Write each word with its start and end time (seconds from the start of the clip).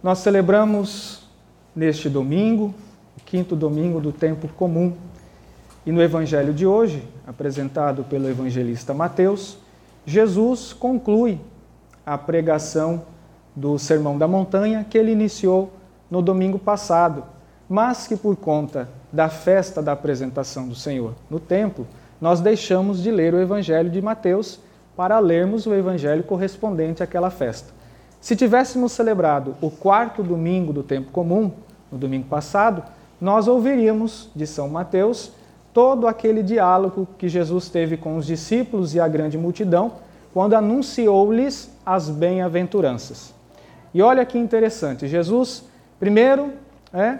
Nós 0.00 0.18
celebramos 0.18 1.22
neste 1.74 2.08
domingo, 2.08 2.72
o 3.16 3.24
quinto 3.24 3.56
domingo 3.56 4.00
do 4.00 4.12
tempo 4.12 4.46
comum, 4.46 4.92
e 5.84 5.90
no 5.90 6.00
evangelho 6.00 6.54
de 6.54 6.64
hoje, 6.64 7.02
apresentado 7.26 8.04
pelo 8.04 8.28
evangelista 8.28 8.94
Mateus, 8.94 9.58
Jesus 10.06 10.72
conclui 10.72 11.40
a 12.06 12.16
pregação 12.16 13.02
do 13.56 13.76
Sermão 13.76 14.16
da 14.16 14.28
Montanha 14.28 14.86
que 14.88 14.96
ele 14.96 15.10
iniciou 15.10 15.72
no 16.08 16.22
domingo 16.22 16.60
passado, 16.60 17.24
mas 17.68 18.06
que 18.06 18.16
por 18.16 18.36
conta 18.36 18.88
da 19.12 19.28
festa 19.28 19.82
da 19.82 19.92
apresentação 19.92 20.68
do 20.68 20.76
Senhor 20.76 21.14
no 21.28 21.40
templo, 21.40 21.86
nós 22.20 22.40
deixamos 22.40 23.02
de 23.02 23.10
ler 23.10 23.34
o 23.34 23.40
evangelho 23.40 23.90
de 23.90 24.00
Mateus 24.00 24.60
para 24.96 25.18
lermos 25.18 25.66
o 25.66 25.74
evangelho 25.74 26.22
correspondente 26.22 27.02
àquela 27.02 27.30
festa. 27.30 27.77
Se 28.20 28.34
tivéssemos 28.34 28.92
celebrado 28.92 29.54
o 29.60 29.70
quarto 29.70 30.22
domingo 30.22 30.72
do 30.72 30.82
tempo 30.82 31.10
comum, 31.10 31.52
no 31.90 31.98
domingo 31.98 32.26
passado, 32.28 32.82
nós 33.20 33.48
ouviríamos 33.48 34.28
de 34.34 34.46
São 34.46 34.68
Mateus 34.68 35.32
todo 35.72 36.06
aquele 36.06 36.42
diálogo 36.42 37.06
que 37.16 37.28
Jesus 37.28 37.68
teve 37.68 37.96
com 37.96 38.16
os 38.16 38.26
discípulos 38.26 38.94
e 38.94 39.00
a 39.00 39.08
grande 39.08 39.38
multidão 39.38 39.92
quando 40.32 40.54
anunciou-lhes 40.54 41.70
as 41.84 42.10
bem-aventuranças. 42.10 43.34
E 43.94 44.02
olha 44.02 44.24
que 44.24 44.38
interessante, 44.38 45.08
Jesus 45.08 45.64
primeiro 45.98 46.52
é, 46.92 47.18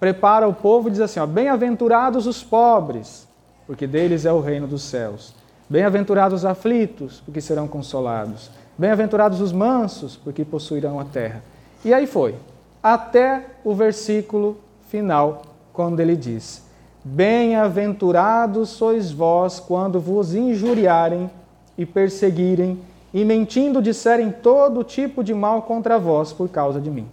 prepara 0.00 0.48
o 0.48 0.54
povo 0.54 0.88
e 0.88 0.90
diz 0.90 1.00
assim: 1.00 1.24
Bem-aventurados 1.26 2.26
os 2.26 2.42
pobres, 2.42 3.26
porque 3.66 3.86
deles 3.86 4.24
é 4.24 4.32
o 4.32 4.40
reino 4.40 4.66
dos 4.66 4.82
céus. 4.82 5.34
Bem-aventurados 5.68 6.40
os 6.40 6.44
aflitos, 6.44 7.20
porque 7.24 7.40
serão 7.40 7.66
consolados. 7.66 8.50
Bem-aventurados 8.78 9.40
os 9.40 9.52
mansos, 9.52 10.16
porque 10.16 10.44
possuirão 10.44 11.00
a 11.00 11.04
terra. 11.04 11.42
E 11.84 11.94
aí 11.94 12.06
foi, 12.06 12.34
até 12.82 13.46
o 13.64 13.74
versículo 13.74 14.58
final, 14.88 15.42
quando 15.72 16.00
ele 16.00 16.16
diz: 16.16 16.64
Bem-aventurados 17.04 18.70
sois 18.70 19.12
vós 19.12 19.60
quando 19.60 20.00
vos 20.00 20.34
injuriarem 20.34 21.30
e 21.78 21.86
perseguirem 21.86 22.78
e 23.14 23.24
mentindo 23.24 23.80
disserem 23.80 24.30
todo 24.30 24.84
tipo 24.84 25.24
de 25.24 25.32
mal 25.32 25.62
contra 25.62 25.98
vós 25.98 26.32
por 26.32 26.48
causa 26.48 26.80
de 26.80 26.90
mim. 26.90 27.08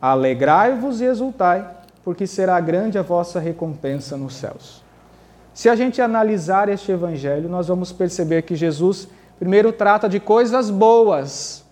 Alegrai-vos 0.00 1.00
e 1.00 1.04
exultai, 1.04 1.68
porque 2.04 2.26
será 2.26 2.60
grande 2.60 2.98
a 2.98 3.02
vossa 3.02 3.40
recompensa 3.40 4.16
nos 4.16 4.34
céus. 4.34 4.84
Se 5.52 5.68
a 5.68 5.74
gente 5.74 6.02
analisar 6.02 6.68
este 6.68 6.92
evangelho, 6.92 7.48
nós 7.48 7.68
vamos 7.68 7.90
perceber 7.90 8.42
que 8.42 8.54
Jesus 8.54 9.08
primeiro 9.38 9.72
trata 9.72 10.08
de 10.08 10.20
coisas 10.20 10.70
boas: 10.70 11.64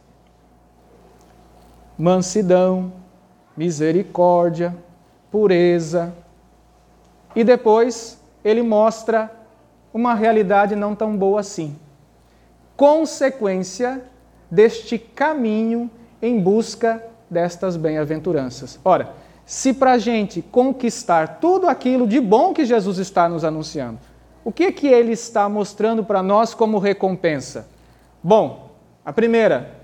mansidão, 1.98 2.92
misericórdia, 3.56 4.76
pureza. 5.30 6.14
E 7.34 7.42
depois 7.42 8.18
ele 8.44 8.62
mostra 8.62 9.30
uma 9.92 10.14
realidade 10.14 10.76
não 10.76 10.94
tão 10.94 11.16
boa 11.16 11.40
assim. 11.40 11.76
Consequência 12.76 14.02
deste 14.50 14.98
caminho 14.98 15.90
em 16.20 16.40
busca 16.40 17.02
destas 17.28 17.76
bem-aventuranças. 17.76 18.78
Ora, 18.84 19.12
se 19.44 19.72
para 19.72 19.92
a 19.92 19.98
gente 19.98 20.40
conquistar 20.40 21.38
tudo 21.40 21.68
aquilo 21.68 22.06
de 22.06 22.20
bom 22.20 22.54
que 22.54 22.64
Jesus 22.64 22.98
está 22.98 23.28
nos 23.28 23.44
anunciando, 23.44 23.98
o 24.44 24.52
que, 24.52 24.70
que 24.70 24.86
ele 24.86 25.12
está 25.12 25.48
mostrando 25.48 26.04
para 26.04 26.22
nós 26.22 26.52
como 26.52 26.78
recompensa? 26.78 27.66
Bom, 28.22 28.70
a 29.02 29.10
primeira, 29.10 29.80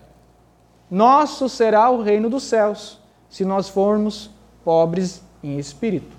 nosso 0.91 1.49
será 1.49 1.89
o 1.89 2.03
reino 2.03 2.29
dos 2.29 2.43
céus, 2.43 3.01
se 3.31 3.43
nós 3.43 3.71
formos 3.71 4.31
pobres 4.63 5.23
em 5.43 5.59
espírito. 5.59 6.15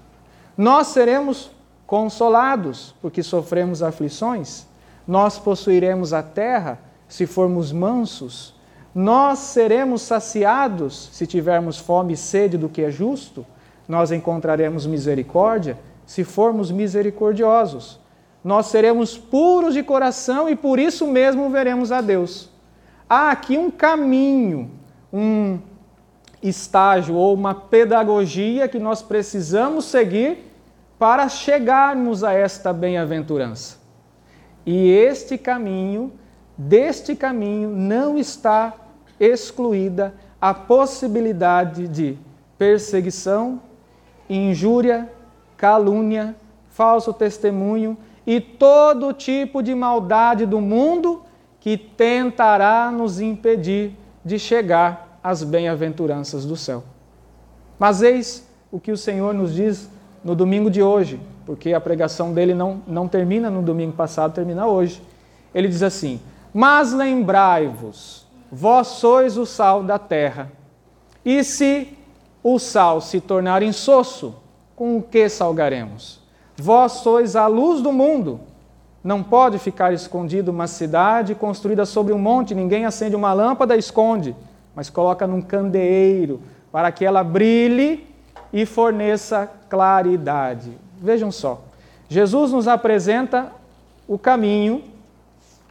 Nós 0.58 0.88
seremos 0.88 1.52
consolados, 1.86 2.96
porque 3.00 3.22
sofremos 3.22 3.84
aflições. 3.84 4.66
Nós 5.08 5.38
possuiremos 5.38 6.12
a 6.12 6.24
terra, 6.24 6.80
se 7.08 7.28
formos 7.28 7.72
mansos. 7.72 8.56
Nós 8.94 9.38
seremos 9.38 10.02
saciados, 10.02 11.10
se 11.14 11.28
tivermos 11.28 11.78
fome 11.78 12.14
e 12.14 12.18
sede 12.18 12.58
do 12.58 12.70
que 12.70 12.82
é 12.82 12.90
justo. 12.90 13.46
Nós 13.88 14.12
encontraremos 14.12 14.88
misericórdia, 14.88 15.78
se 16.08 16.24
formos 16.24 16.72
misericordiosos 16.72 18.01
nós 18.44 18.68
seremos 18.68 19.18
puros 19.18 19.74
de 19.74 19.84
coração 19.84 20.50
e 20.50 20.56
por 20.56 20.80
isso 20.80 21.08
mesmo 21.08 21.50
veremos 21.50 21.92
a 21.92 22.02
Deus. 22.02 22.50
Há 23.08 23.32
aqui 23.32 23.58
um 23.58 23.70
caminho, 23.70 24.72
um 25.14 25.60
estágio 26.42 27.16
ou 27.16 27.34
uma 27.34 27.54
pedagogia 27.54 28.68
que 28.68 28.80
nós 28.80 29.02
precisamos 29.02 29.86
seguir 29.86 30.52
para 30.98 31.30
chegarmos 31.30 32.24
a 32.24 32.34
esta 32.34 32.74
bem-aventurança. 32.74 33.78
E 34.66 34.90
este 34.90 35.38
caminho, 35.38 36.14
deste 36.58 37.16
caminho, 37.16 37.70
não 37.70 38.18
está 38.18 38.74
excluída 39.20 40.14
a 40.40 40.54
possibilidade 40.54 41.88
de 41.88 42.18
perseguição, 42.58 43.62
injúria, 44.30 45.10
calúnia, 45.58 46.36
falso 46.70 47.14
testemunho 47.14 47.98
e 48.26 48.40
todo 48.40 49.14
tipo 49.14 49.62
de 49.62 49.74
maldade 49.74 50.46
do 50.46 50.62
mundo 50.62 51.24
que 51.60 51.78
tentará 51.78 52.92
nos 52.92 53.20
impedir 53.20 53.96
de 54.24 54.38
chegar 54.38 55.20
às 55.24 55.44
bem-aventuranças 55.44 56.46
do 56.46 56.56
céu. 56.56 56.84
Mas 57.78 58.02
eis 58.02 58.48
o 58.72 58.80
que 58.80 58.92
o 58.92 58.98
Senhor 58.98 59.34
nos 59.34 59.54
diz 59.54 59.90
no 60.24 60.36
domingo 60.36 60.70
de 60.70 60.82
hoje, 60.82 61.20
porque 61.46 61.74
a 61.74 61.82
pregação 61.82 62.34
dele 62.34 62.54
não, 62.54 62.82
não 62.88 63.08
termina 63.08 63.50
no 63.50 63.62
domingo 63.62 63.94
passado, 63.94 64.34
termina 64.34 64.68
hoje. 64.68 65.02
Ele 65.54 65.68
diz 65.68 65.84
assim: 65.84 66.20
Mas 66.54 66.94
lembrai-vos, 66.94 68.28
vós 68.52 68.88
sois 68.88 69.38
o 69.38 69.46
sal 69.46 69.84
da 69.84 69.98
terra. 69.98 70.52
E 71.26 71.44
se 71.44 71.98
o 72.44 72.58
sal 72.58 73.02
se 73.02 73.20
tornar 73.20 73.62
insosso, 73.62 74.36
com 74.76 74.98
o 74.98 75.04
que 75.04 75.30
salgaremos? 75.30 76.21
Vós 76.62 76.92
sois 76.92 77.36
a 77.36 77.48
luz 77.48 77.82
do 77.82 77.92
mundo. 77.92 78.40
Não 79.04 79.24
pode 79.24 79.58
ficar 79.58 79.92
escondido 79.94 80.52
uma 80.52 80.68
cidade 80.68 81.34
construída 81.34 81.88
sobre 81.88 82.14
um 82.14 82.20
monte, 82.20 82.54
ninguém 82.54 82.86
acende 82.86 83.16
uma 83.16 83.34
lâmpada 83.34 83.76
e 83.76 83.80
esconde, 83.80 84.36
mas 84.76 84.88
coloca 84.88 85.26
num 85.26 85.42
candeeiro 85.42 86.40
para 86.72 86.92
que 86.92 87.04
ela 87.04 87.24
brilhe 87.24 88.08
e 88.54 88.64
forneça 88.64 89.50
claridade. 89.68 90.78
Vejam 91.02 91.32
só, 91.32 91.64
Jesus 92.08 92.52
nos 92.52 92.68
apresenta 92.68 93.52
o 94.08 94.20
caminho 94.20 94.84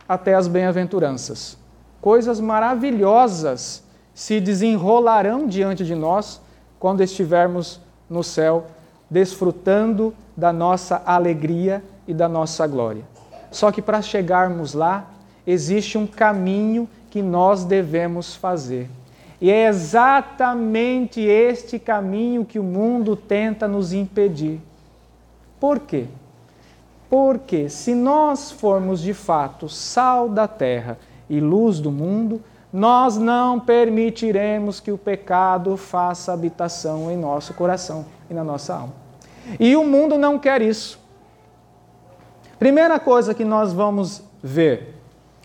até 0.08 0.34
as 0.34 0.48
bem-aventuranças. 0.48 1.56
Coisas 2.00 2.40
maravilhosas 2.40 3.84
se 4.12 4.40
desenrolarão 4.40 5.46
diante 5.46 5.84
de 5.84 5.94
nós 5.94 6.40
quando 6.80 7.00
estivermos 7.00 7.80
no 8.08 8.24
céu 8.24 8.66
desfrutando 9.10 10.14
da 10.40 10.54
nossa 10.54 11.02
alegria 11.04 11.84
e 12.08 12.14
da 12.14 12.26
nossa 12.26 12.66
glória. 12.66 13.02
Só 13.50 13.70
que 13.70 13.82
para 13.82 14.00
chegarmos 14.00 14.72
lá, 14.72 15.10
existe 15.46 15.98
um 15.98 16.06
caminho 16.06 16.88
que 17.10 17.20
nós 17.20 17.62
devemos 17.62 18.34
fazer. 18.34 18.88
E 19.38 19.50
é 19.50 19.68
exatamente 19.68 21.20
este 21.20 21.78
caminho 21.78 22.44
que 22.44 22.58
o 22.58 22.62
mundo 22.62 23.14
tenta 23.14 23.68
nos 23.68 23.92
impedir. 23.92 24.60
Por 25.58 25.80
quê? 25.80 26.06
Porque 27.10 27.68
se 27.68 27.94
nós 27.94 28.50
formos 28.50 29.02
de 29.02 29.12
fato 29.12 29.68
sal 29.68 30.26
da 30.26 30.48
terra 30.48 30.96
e 31.28 31.38
luz 31.38 31.80
do 31.80 31.90
mundo, 31.90 32.40
nós 32.72 33.18
não 33.18 33.60
permitiremos 33.60 34.80
que 34.80 34.92
o 34.92 34.96
pecado 34.96 35.76
faça 35.76 36.32
habitação 36.32 37.10
em 37.10 37.16
nosso 37.16 37.52
coração 37.52 38.06
e 38.30 38.34
na 38.34 38.44
nossa 38.44 38.74
alma. 38.74 38.99
E 39.58 39.76
o 39.76 39.84
mundo 39.84 40.18
não 40.18 40.38
quer 40.38 40.62
isso. 40.62 40.98
Primeira 42.58 43.00
coisa 43.00 43.34
que 43.34 43.44
nós 43.44 43.72
vamos 43.72 44.22
ver: 44.42 44.94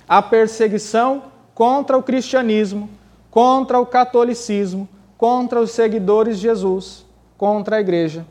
a 0.07 0.22
perseguição 0.22 1.24
contra 1.54 1.98
o 1.98 2.04
cristianismo, 2.04 2.90
contra 3.31 3.80
o 3.80 3.86
catolicismo, 3.86 4.88
contra 5.18 5.62
os 5.62 5.72
seguidores 5.72 6.38
de 6.38 6.44
Jesus, 6.44 7.06
contra 7.38 7.78
a 7.78 7.80
igreja. 7.80 8.25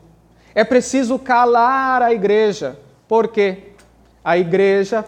É 0.53 0.63
preciso 0.63 1.19
calar 1.19 2.01
a 2.01 2.13
igreja, 2.13 2.79
porque 3.07 3.73
a 4.23 4.37
igreja 4.37 5.03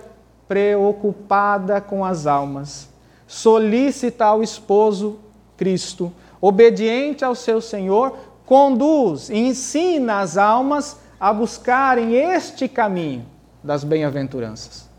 preocupada 0.48 1.82
com 1.82 2.04
as 2.04 2.26
almas, 2.26 2.90
solicita 3.28 4.26
ao 4.26 4.42
esposo 4.42 5.20
Cristo, 5.58 6.12
obediente 6.40 7.26
ao 7.26 7.36
seu 7.36 7.60
Senhor, 7.60 8.18
conduz 8.48 9.30
e 9.30 9.36
ensina 9.36 10.22
as 10.22 10.38
almas 10.38 10.98
a 11.20 11.34
buscarem 11.34 12.16
este 12.16 12.68
caminho 12.70 13.26
das 13.62 13.84
bem-aventuranças. 13.84 14.90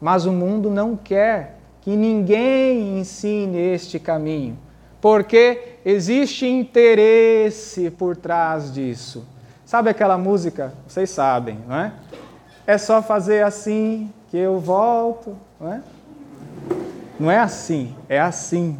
Mas 0.00 0.24
o 0.24 0.32
mundo 0.32 0.70
não 0.70 0.96
quer 0.96 1.58
que 1.80 1.96
ninguém 1.96 3.00
ensine 3.00 3.58
este 3.58 3.98
caminho, 3.98 4.56
porque 5.00 5.78
existe 5.84 6.46
interesse 6.46 7.90
por 7.90 8.16
trás 8.16 8.72
disso. 8.72 9.26
Sabe 9.66 9.90
aquela 9.90 10.16
música? 10.16 10.72
Vocês 10.86 11.10
sabem, 11.10 11.58
não 11.66 11.76
é? 11.76 11.92
É 12.64 12.78
só 12.78 13.02
fazer 13.02 13.44
assim 13.44 14.10
que 14.30 14.36
eu 14.36 14.60
volto, 14.60 15.36
não 15.60 15.72
é? 15.72 15.82
Não 17.18 17.30
é 17.30 17.38
assim, 17.38 17.94
é 18.08 18.20
assim. 18.20 18.78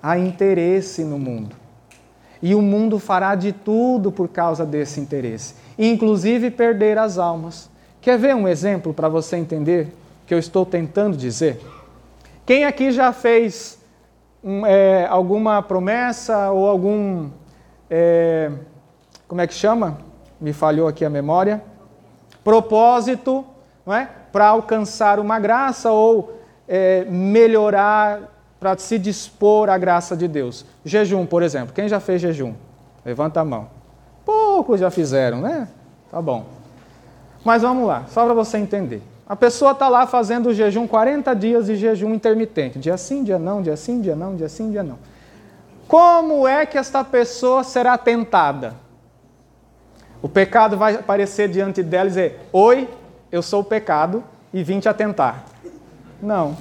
Há 0.00 0.16
interesse 0.18 1.02
no 1.02 1.18
mundo. 1.18 1.61
E 2.42 2.54
o 2.54 2.60
mundo 2.60 2.98
fará 2.98 3.34
de 3.34 3.52
tudo 3.52 4.10
por 4.10 4.28
causa 4.28 4.66
desse 4.66 4.98
interesse, 4.98 5.54
inclusive 5.78 6.50
perder 6.50 6.98
as 6.98 7.16
almas. 7.16 7.70
Quer 8.00 8.18
ver 8.18 8.34
um 8.34 8.48
exemplo 8.48 8.92
para 8.92 9.08
você 9.08 9.36
entender 9.36 9.94
o 10.24 10.26
que 10.26 10.34
eu 10.34 10.38
estou 10.38 10.66
tentando 10.66 11.16
dizer? 11.16 11.60
Quem 12.44 12.64
aqui 12.64 12.90
já 12.90 13.12
fez 13.12 13.78
um, 14.42 14.66
é, 14.66 15.06
alguma 15.06 15.62
promessa 15.62 16.50
ou 16.50 16.68
algum. 16.68 17.30
É, 17.88 18.50
como 19.28 19.40
é 19.40 19.46
que 19.46 19.54
chama? 19.54 19.98
Me 20.40 20.52
falhou 20.52 20.88
aqui 20.88 21.04
a 21.04 21.10
memória. 21.10 21.62
Propósito, 22.42 23.44
não 23.86 23.94
é? 23.94 24.08
Para 24.32 24.48
alcançar 24.48 25.20
uma 25.20 25.38
graça 25.38 25.92
ou 25.92 26.40
é, 26.66 27.04
melhorar, 27.04 28.20
para 28.62 28.78
se 28.78 28.96
dispor 28.96 29.68
à 29.68 29.76
graça 29.76 30.16
de 30.16 30.28
Deus. 30.28 30.64
Jejum, 30.84 31.26
por 31.26 31.42
exemplo. 31.42 31.74
Quem 31.74 31.88
já 31.88 31.98
fez 31.98 32.22
jejum? 32.22 32.54
Levanta 33.04 33.40
a 33.40 33.44
mão. 33.44 33.66
Poucos 34.24 34.78
já 34.78 34.88
fizeram, 34.88 35.40
né? 35.40 35.66
Tá 36.08 36.22
bom. 36.22 36.44
Mas 37.44 37.62
vamos 37.62 37.88
lá, 37.88 38.04
só 38.08 38.24
para 38.24 38.34
você 38.34 38.58
entender. 38.58 39.02
A 39.28 39.34
pessoa 39.34 39.72
está 39.72 39.88
lá 39.88 40.06
fazendo 40.06 40.50
o 40.50 40.54
jejum 40.54 40.86
40 40.86 41.34
dias 41.34 41.66
de 41.66 41.74
jejum 41.74 42.14
intermitente. 42.14 42.78
Dia 42.78 42.96
sim, 42.96 43.24
dia 43.24 43.36
não, 43.36 43.60
dia 43.60 43.76
sim, 43.76 44.00
dia 44.00 44.14
não, 44.14 44.36
dia 44.36 44.48
sim, 44.48 44.70
dia 44.70 44.84
não. 44.84 44.98
Como 45.88 46.46
é 46.46 46.64
que 46.64 46.78
esta 46.78 47.02
pessoa 47.02 47.64
será 47.64 47.98
tentada? 47.98 48.74
O 50.22 50.28
pecado 50.28 50.76
vai 50.76 50.94
aparecer 50.94 51.48
diante 51.48 51.82
dela 51.82 52.06
e 52.06 52.10
dizer: 52.10 52.40
Oi, 52.52 52.88
eu 53.32 53.42
sou 53.42 53.62
o 53.62 53.64
pecado 53.64 54.22
e 54.54 54.62
vim 54.62 54.78
te 54.78 54.88
atentar. 54.88 55.46
Não. 56.22 56.56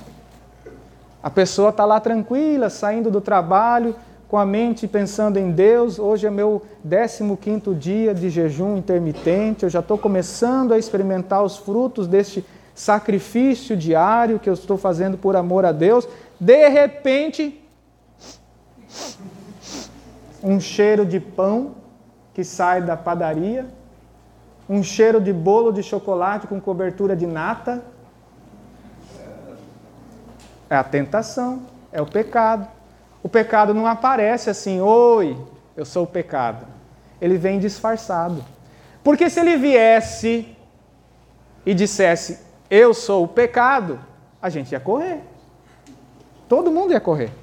A 1.24 1.30
pessoa 1.30 1.70
está 1.70 1.86
lá 1.86 2.00
tranquila, 2.00 2.70
saindo 2.70 3.12
do 3.12 3.22
trabalho, 3.22 3.96
com 4.28 4.38
a 4.38 4.46
mente 4.46 4.88
pensando 4.88 5.38
em 5.38 5.52
Deus. 5.52 6.00
Hoje 6.00 6.26
é 6.26 6.32
meu 6.32 6.64
15 6.84 7.76
dia 7.76 8.14
de 8.14 8.30
jejum 8.30 8.78
intermitente. 8.78 9.64
Eu 9.64 9.70
já 9.70 9.82
estou 9.82 9.98
começando 9.98 10.74
a 10.74 10.80
experimentar 10.80 11.44
os 11.44 11.58
frutos 11.58 12.08
deste 12.08 12.44
sacrifício 12.74 13.78
diário 13.78 14.40
que 14.40 14.50
eu 14.50 14.54
estou 14.54 14.78
fazendo 14.78 15.18
por 15.18 15.36
amor 15.36 15.64
a 15.64 15.72
Deus. 15.72 16.08
De 16.40 16.68
repente, 16.70 17.62
um 20.44 20.60
cheiro 20.60 21.06
de 21.06 21.20
pão 21.20 21.76
que 22.34 22.44
sai 22.44 22.82
da 22.82 22.98
padaria, 22.98 23.68
um 24.68 24.82
cheiro 24.82 25.22
de 25.22 25.32
bolo 25.32 25.72
de 25.72 25.84
chocolate 25.84 26.48
com 26.48 26.60
cobertura 26.60 27.16
de 27.16 27.28
nata. 27.28 27.84
É 30.72 30.76
a 30.78 30.86
tentação, 30.86 31.64
é 31.92 32.02
o 32.02 32.06
pecado. 32.06 32.66
O 33.22 33.28
pecado 33.28 33.74
não 33.74 33.86
aparece 33.86 34.50
assim, 34.50 34.80
oi, 34.80 35.38
eu 35.76 35.84
sou 35.84 36.06
o 36.06 36.08
pecado. 36.08 36.66
Ele 37.20 37.38
vem 37.38 37.60
disfarçado. 37.60 38.42
Porque 39.04 39.30
se 39.30 39.42
ele 39.42 39.58
viesse 39.58 40.48
e 41.66 41.74
dissesse, 41.74 42.40
eu 42.70 42.94
sou 42.94 43.26
o 43.26 43.28
pecado, 43.28 44.00
a 44.42 44.50
gente 44.50 44.72
ia 44.72 44.80
correr. 44.80 45.20
Todo 46.48 46.72
mundo 46.72 46.94
ia 46.94 47.02
correr. 47.02 47.34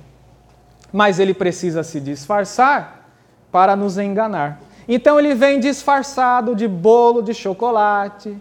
Mas 0.91 1.19
ele 1.19 1.35
precisa 1.35 1.83
se 1.83 2.01
disfarçar 2.01 3.11
para 3.53 3.77
nos 3.77 3.99
enganar. 3.99 4.59
Então 4.89 5.19
ele 5.19 5.35
vem 5.35 5.61
disfarçado 5.61 6.57
de 6.57 6.67
bolo 6.67 7.21
de 7.21 7.35
chocolate, 7.35 8.41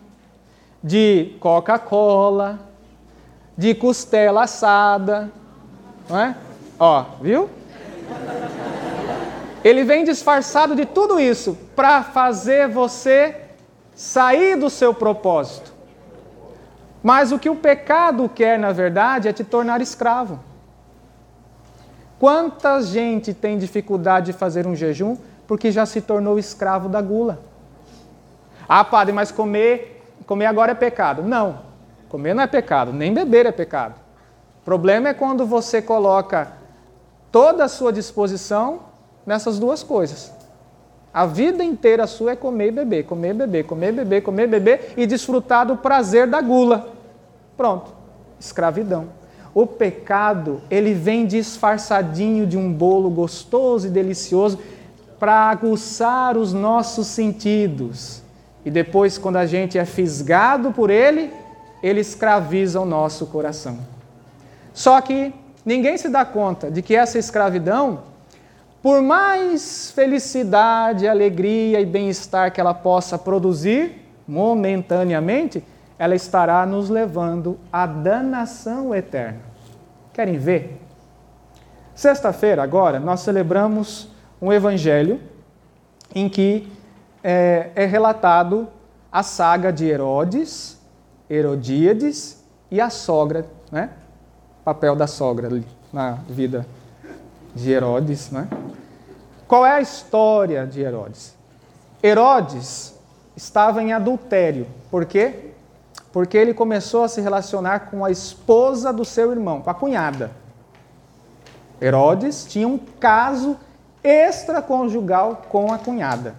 de 0.81 1.36
Coca-Cola, 1.42 2.67
de 3.57 3.74
costela 3.74 4.44
assada, 4.44 5.31
não 6.07 6.19
é? 6.19 6.36
Ó, 6.80 7.06
viu? 7.19 7.50
Ele 9.63 9.83
vem 9.83 10.04
disfarçado 10.04 10.75
de 10.75 10.86
tudo 10.86 11.19
isso 11.19 11.57
para 11.75 12.04
fazer 12.04 12.69
você 12.69 13.36
sair 13.95 14.56
do 14.56 14.69
seu 14.69 14.94
propósito. 14.94 15.74
Mas 17.01 17.31
o 17.31 17.39
que 17.39 17.50
o 17.50 17.56
pecado 17.56 18.30
quer, 18.30 18.59
na 18.59 18.71
verdade, 18.71 19.27
é 19.27 19.33
te 19.33 19.44
tornar 19.44 19.81
escravo. 19.81 20.39
Quanta 22.19 22.81
gente 22.81 23.33
tem 23.33 23.57
dificuldade 23.57 24.27
de 24.27 24.38
fazer 24.38 24.68
um 24.68 24.75
jejum 24.75 25.18
porque 25.48 25.71
já 25.71 25.86
se 25.86 26.01
tornou 26.01 26.38
escravo 26.38 26.89
da 26.89 27.01
gula? 27.01 27.39
Ah, 28.68 28.83
padre, 28.83 29.13
mas 29.13 29.31
comer, 29.31 30.04
comer 30.25 30.45
agora 30.45 30.74
é 30.74 30.75
pecado. 30.75 31.24
Não, 31.24 31.67
comer 32.09 32.33
não 32.33 32.44
é 32.44 32.48
pecado, 32.48 32.94
nem 32.94 33.13
beber 33.13 33.45
é 33.45 33.51
pecado. 33.51 33.95
O 34.62 34.65
problema 34.65 35.09
é 35.09 35.13
quando 35.13 35.45
você 35.45 35.81
coloca 35.81 36.51
toda 37.31 37.63
a 37.63 37.69
sua 37.69 37.92
disposição 37.92 38.80
nessas 39.25 39.59
duas 39.59 39.83
coisas. 39.83 40.31
A 41.13 41.25
vida 41.25 41.63
inteira 41.63 42.06
sua 42.06 42.31
é 42.31 42.36
comer 42.36 42.68
e 42.68 42.71
beber, 42.71 43.04
comer 43.06 43.31
e 43.31 43.33
beber, 43.33 43.63
comer 43.63 43.89
e 43.89 43.92
beber, 43.92 44.21
comer 44.21 44.44
e 44.44 44.48
beber 44.48 44.94
e 44.98 45.07
desfrutar 45.07 45.65
do 45.65 45.77
prazer 45.77 46.27
da 46.27 46.42
gula. 46.42 46.89
Pronto, 47.56 47.92
escravidão. 48.39 49.09
O 49.54 49.65
pecado, 49.65 50.62
ele 50.69 50.94
vem 50.94 51.25
disfarçadinho 51.25 52.45
de 52.45 52.56
um 52.56 52.71
bolo 52.71 53.09
gostoso 53.09 53.88
e 53.88 53.89
delicioso 53.89 54.59
para 55.19 55.50
aguçar 55.50 56.38
os 56.38 56.54
nossos 56.54 57.07
sentidos. 57.07 58.21
E 58.63 58.69
depois, 58.69 59.18
quando 59.18 59.38
a 59.38 59.45
gente 59.45 59.77
é 59.77 59.86
fisgado 59.86 60.71
por 60.71 60.89
ele, 60.89 61.31
ele 61.82 62.02
escraviza 62.02 62.80
o 62.80 62.86
nosso 62.86 63.28
coração. 63.28 63.80
Só 64.74 65.00
que 65.02 65.34
ninguém 65.66 65.98
se 65.98 66.10
dá 66.10 66.24
conta 66.24 66.70
de 66.70 66.82
que 66.82 66.96
essa 66.96 67.18
escravidão, 67.18 68.04
por 68.82 69.02
mais 69.02 69.92
felicidade, 69.92 71.08
alegria 71.08 71.80
e 71.80 71.86
bem-estar 71.86 72.52
que 72.52 72.62
ela 72.62 72.74
possa 72.74 73.18
produzir 73.18 74.06
momentaneamente, 74.28 75.64
ela 75.98 76.16
estará 76.16 76.66
nos 76.66 76.90
levando 76.90 77.58
à 77.72 77.86
danação 77.86 78.94
eterna. 78.94 79.40
Querem 80.14 80.38
ver? 80.38 80.80
Sexta-feira, 81.96 82.62
agora, 82.62 83.00
nós 83.00 83.22
celebramos 83.22 84.10
um 84.40 84.54
evangelho 84.54 85.19
em 86.14 86.30
que 86.30 86.72
é, 87.24 87.72
é 87.76 87.86
relatado 87.86 88.68
a 89.12 89.24
saga 89.24 89.74
de 89.74 89.86
Herodes, 89.86 90.77
Herodíades 91.30 92.44
e 92.72 92.80
a 92.80 92.90
sogra, 92.90 93.46
né? 93.72 93.90
papel 94.64 94.96
da 94.96 95.07
sogra 95.07 95.48
ali 95.48 95.66
na 95.94 96.19
vida 96.28 96.66
de 97.56 97.72
Herodes. 97.72 98.31
Né? 98.31 98.48
Qual 99.48 99.66
é 99.66 99.72
a 99.72 99.81
história 99.81 100.66
de 100.66 100.81
Herodes? 100.81 101.36
Herodes 102.04 102.94
estava 103.36 103.81
em 103.81 103.94
adultério. 103.94 104.68
Por 104.92 105.06
quê? 105.06 105.52
Porque 106.12 106.38
ele 106.38 106.54
começou 106.54 107.04
a 107.04 107.07
se 107.07 107.22
relacionar 107.22 107.92
com 107.92 108.04
a 108.04 108.12
esposa 108.12 108.92
do 108.92 109.06
seu 109.06 109.31
irmão, 109.31 109.62
com 109.62 109.69
a 109.69 109.74
cunhada. 109.74 110.31
Herodes 111.81 112.46
tinha 112.46 112.68
um 112.68 112.78
caso 112.78 113.57
extraconjugal 114.04 115.44
com 115.50 115.72
a 115.72 115.78
cunhada. 115.78 116.36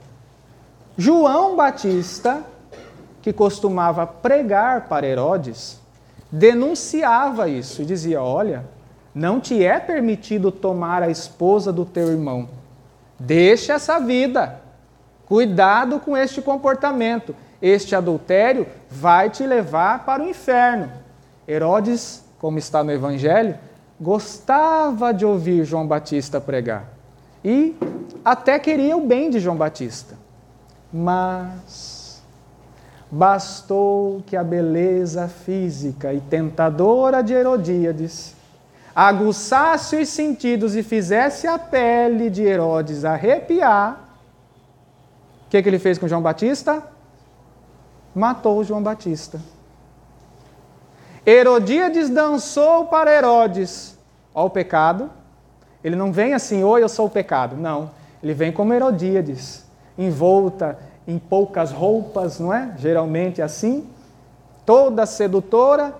João 0.97 1.55
Batista, 1.55 2.43
que 3.29 3.33
costumava 3.35 4.07
pregar 4.07 4.89
para 4.89 5.07
Herodes, 5.07 5.79
denunciava 6.33 7.47
isso 7.49 7.83
e 7.83 7.85
dizia: 7.85 8.23
Olha, 8.23 8.65
não 9.15 9.39
te 9.39 9.63
é 9.63 9.79
permitido 9.79 10.51
tomar 10.51 11.03
a 11.03 11.11
esposa 11.11 11.71
do 11.71 11.85
teu 11.85 12.09
irmão. 12.09 12.49
Deixa 13.19 13.75
essa 13.75 13.99
vida. 13.99 14.63
Cuidado 15.27 16.01
com 16.01 16.17
este 16.17 16.41
comportamento. 16.41 17.37
Este 17.61 17.95
adultério 17.95 18.67
vai 18.89 19.29
te 19.29 19.45
levar 19.45 20.07
para 20.07 20.23
o 20.23 20.29
inferno. 20.29 20.91
Herodes, 21.47 22.25
como 22.39 22.59
está 22.59 22.83
no 22.83 22.93
Evangelho, 22.93 23.59
gostava 24.01 25.13
de 25.13 25.27
ouvir 25.27 25.65
João 25.65 25.87
Batista 25.87 26.41
pregar 26.41 26.85
e 27.45 27.77
até 28.25 28.59
queria 28.59 28.97
o 28.97 29.07
bem 29.07 29.29
de 29.29 29.39
João 29.39 29.57
Batista. 29.57 30.17
Mas 30.93 31.98
bastou 33.11 34.23
que 34.27 34.37
a 34.37 34.45
beleza 34.45 35.29
física 35.29 36.13
e 36.13 36.21
tentadora 36.21 37.23
de 37.23 37.33
Herodíades 37.33 38.37
aguçasse 38.95 39.97
os 39.97 40.09
sentidos 40.09 40.75
e 40.75 40.83
fizesse 40.83 41.47
a 41.47 41.59
pele 41.59 42.29
de 42.29 42.43
Herodes 42.43 43.05
arrepiar. 43.05 44.09
O 45.47 45.51
que, 45.51 45.63
que 45.63 45.69
ele 45.69 45.79
fez 45.79 45.97
com 45.97 46.09
João 46.09 46.21
Batista? 46.21 46.83
Matou 48.15 48.65
João 48.65 48.83
Batista. 48.83 49.41
Herodíades 51.25 52.11
dançou 52.11 52.87
para 52.87 53.15
Herodes. 53.15 53.97
Olha 54.35 54.47
o 54.47 54.51
pecado. 54.51 55.11
Ele 55.83 55.95
não 55.95 56.13
vem 56.13 56.35
assim, 56.35 56.65
oi, 56.65 56.83
eu 56.83 56.89
sou 56.89 57.07
o 57.07 57.11
pecado. 57.11 57.57
Não. 57.57 57.91
Ele 58.23 58.35
vem 58.35 58.51
como 58.51 58.75
Herodíades, 58.75 59.65
envolta 59.97 60.77
em 61.09 61.19
poucas 61.19 61.73
roupas, 61.73 62.39
não 62.39 62.53
é? 62.53 62.75
Geralmente 62.77 63.41
assim, 63.41 63.89
toda 64.67 65.07
sedutora, 65.07 65.95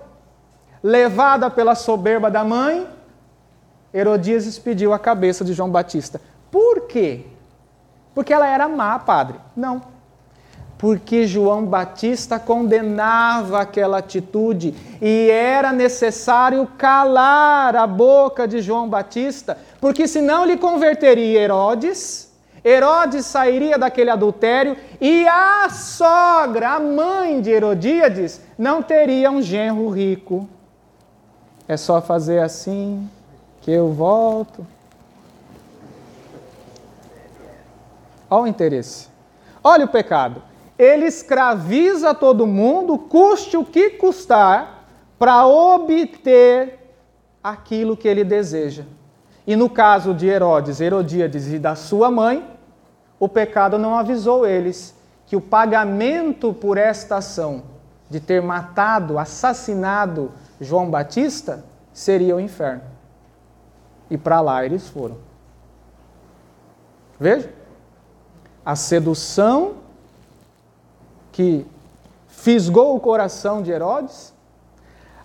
levada 0.83 1.49
pela 1.49 1.73
soberba 1.73 2.29
da 2.29 2.43
mãe. 2.43 2.87
Herodíades 3.91 4.59
pediu 4.59 4.93
a 4.93 4.99
cabeça 4.99 5.43
de 5.43 5.51
João 5.51 5.71
Batista. 5.71 6.21
Por 6.51 6.81
quê? 6.81 7.25
Porque 8.13 8.31
ela 8.31 8.47
era 8.47 8.69
má, 8.69 8.99
padre. 8.99 9.39
Não 9.55 9.81
porque 10.79 11.27
João 11.27 11.65
Batista 11.65 12.39
condenava 12.39 13.59
aquela 13.59 13.97
atitude 13.97 14.73
e 15.01 15.29
era 15.29 15.73
necessário 15.73 16.65
calar 16.77 17.75
a 17.75 17.85
boca 17.85 18.47
de 18.47 18.61
João 18.61 18.87
Batista, 18.87 19.57
porque 19.81 20.07
senão 20.07 20.45
lhe 20.45 20.55
converteria 20.55 21.41
Herodes, 21.41 22.28
Herodes 22.63 23.25
sairia 23.25 23.77
daquele 23.77 24.09
adultério 24.09 24.75
e 24.99 25.27
a 25.27 25.69
sogra, 25.69 26.71
a 26.71 26.79
mãe 26.79 27.41
de 27.41 27.49
Herodíades, 27.49 28.41
não 28.57 28.81
teria 28.81 29.31
um 29.31 29.41
genro 29.41 29.89
rico. 29.89 30.47
É 31.67 31.77
só 31.77 32.01
fazer 32.01 32.39
assim 32.39 33.09
que 33.61 33.71
eu 33.71 33.91
volto. 33.91 34.65
Olha 38.29 38.43
o 38.43 38.47
interesse. 38.47 39.07
Olha 39.63 39.85
o 39.85 39.89
pecado 39.89 40.49
ele 40.79 41.05
escraviza 41.05 42.13
todo 42.13 42.47
mundo, 42.47 42.97
custe 42.97 43.57
o 43.57 43.65
que 43.65 43.89
custar, 43.89 44.87
para 45.19 45.45
obter 45.45 46.79
aquilo 47.43 47.97
que 47.97 48.07
ele 48.07 48.23
deseja. 48.23 48.85
E 49.49 49.55
no 49.55 49.67
caso 49.67 50.13
de 50.13 50.27
Herodes, 50.27 50.79
Herodíades 50.79 51.47
e 51.47 51.57
da 51.57 51.73
sua 51.73 52.11
mãe, 52.11 52.47
o 53.19 53.27
pecado 53.27 53.79
não 53.79 53.97
avisou 53.97 54.45
eles 54.45 54.93
que 55.25 55.35
o 55.35 55.41
pagamento 55.41 56.53
por 56.53 56.77
esta 56.77 57.15
ação 57.15 57.63
de 58.11 58.19
ter 58.19 58.43
matado, 58.43 59.17
assassinado 59.17 60.31
João 60.61 60.91
Batista 60.91 61.65
seria 61.91 62.35
o 62.35 62.39
inferno. 62.39 62.83
E 64.07 64.19
para 64.19 64.39
lá 64.39 64.63
eles 64.63 64.87
foram. 64.87 65.17
Veja, 67.19 67.51
a 68.63 68.75
sedução 68.75 69.77
que 71.31 71.65
fisgou 72.27 72.95
o 72.95 72.99
coração 72.99 73.63
de 73.63 73.71
Herodes, 73.71 74.31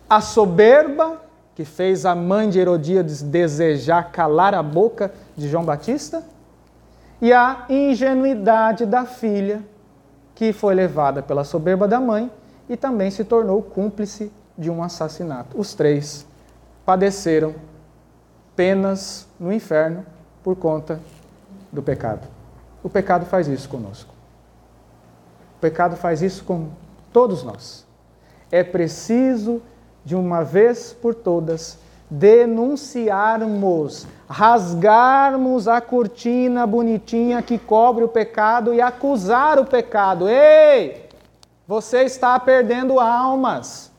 a 0.08 0.22
soberba 0.22 1.23
que 1.54 1.64
fez 1.64 2.04
a 2.04 2.14
mãe 2.14 2.48
de 2.48 2.58
Herodíades 2.58 3.22
desejar 3.22 4.10
calar 4.10 4.54
a 4.54 4.62
boca 4.62 5.12
de 5.36 5.48
João 5.48 5.64
Batista, 5.64 6.22
e 7.20 7.32
a 7.32 7.64
ingenuidade 7.68 8.84
da 8.84 9.04
filha, 9.04 9.62
que 10.34 10.52
foi 10.52 10.74
levada 10.74 11.22
pela 11.22 11.44
soberba 11.44 11.86
da 11.86 12.00
mãe 12.00 12.30
e 12.68 12.76
também 12.76 13.10
se 13.10 13.24
tornou 13.24 13.62
cúmplice 13.62 14.32
de 14.58 14.70
um 14.70 14.82
assassinato. 14.82 15.58
Os 15.58 15.74
três 15.74 16.26
padeceram 16.84 17.54
penas 18.54 19.26
no 19.38 19.52
inferno 19.52 20.04
por 20.42 20.56
conta 20.56 21.00
do 21.72 21.82
pecado. 21.82 22.26
O 22.82 22.90
pecado 22.90 23.24
faz 23.24 23.46
isso 23.46 23.68
conosco 23.68 24.14
pecado 25.64 25.96
faz 25.96 26.20
isso 26.20 26.44
com 26.44 26.68
todos 27.10 27.42
nós. 27.42 27.86
É 28.52 28.62
preciso, 28.62 29.62
de 30.04 30.14
uma 30.14 30.42
vez 30.42 30.92
por 30.92 31.14
todas, 31.14 31.78
denunciarmos, 32.10 34.06
rasgarmos 34.28 35.66
a 35.66 35.80
cortina 35.80 36.66
bonitinha 36.66 37.40
que 37.42 37.58
cobre 37.58 38.04
o 38.04 38.08
pecado 38.08 38.74
e 38.74 38.80
acusar 38.80 39.58
o 39.58 39.64
pecado. 39.64 40.28
Ei, 40.28 41.08
você 41.66 42.02
está 42.02 42.38
perdendo 42.38 43.00
almas. 43.00 43.90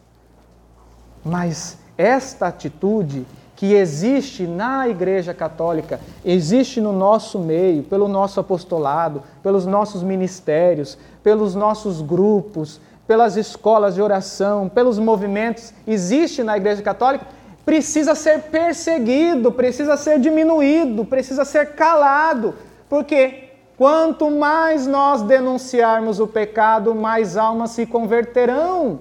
Mas 1.24 1.78
esta 1.98 2.48
atitude 2.48 3.26
que 3.56 3.74
existe 3.74 4.46
na 4.46 4.88
Igreja 4.88 5.34
Católica, 5.34 6.00
existe 6.24 6.82
no 6.82 6.92
nosso 6.92 7.40
meio, 7.40 7.84
pelo 7.84 8.08
nosso 8.08 8.40
apostolado, 8.40 9.24
pelos 9.42 9.66
nossos 9.66 10.04
ministérios, 10.04 10.98
pelos 11.24 11.56
nossos 11.56 12.02
grupos, 12.02 12.82
pelas 13.08 13.38
escolas 13.38 13.96
de 13.96 14.02
oração, 14.02 14.68
pelos 14.68 14.98
movimentos, 14.98 15.74
existe 15.88 16.44
na 16.44 16.58
Igreja 16.58 16.82
Católica, 16.82 17.26
precisa 17.66 18.16
ser 18.16 18.44
perseguido, 18.44 19.52
precisa 19.52 19.98
ser 19.98 20.20
diminuído, 20.20 21.06
precisa 21.06 21.46
ser 21.46 21.74
calado, 21.74 22.56
porque 22.90 23.50
quanto 23.78 24.30
mais 24.30 24.88
nós 24.88 25.22
denunciarmos 25.22 26.20
o 26.20 26.28
pecado, 26.28 26.96
mais 26.96 27.38
almas 27.38 27.72
se 27.72 27.86
converterão. 27.86 29.00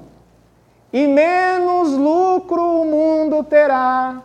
E 0.92 1.06
menos 1.06 1.92
lucro 1.92 2.62
o 2.62 2.84
mundo 2.84 3.42
terá 3.42 4.23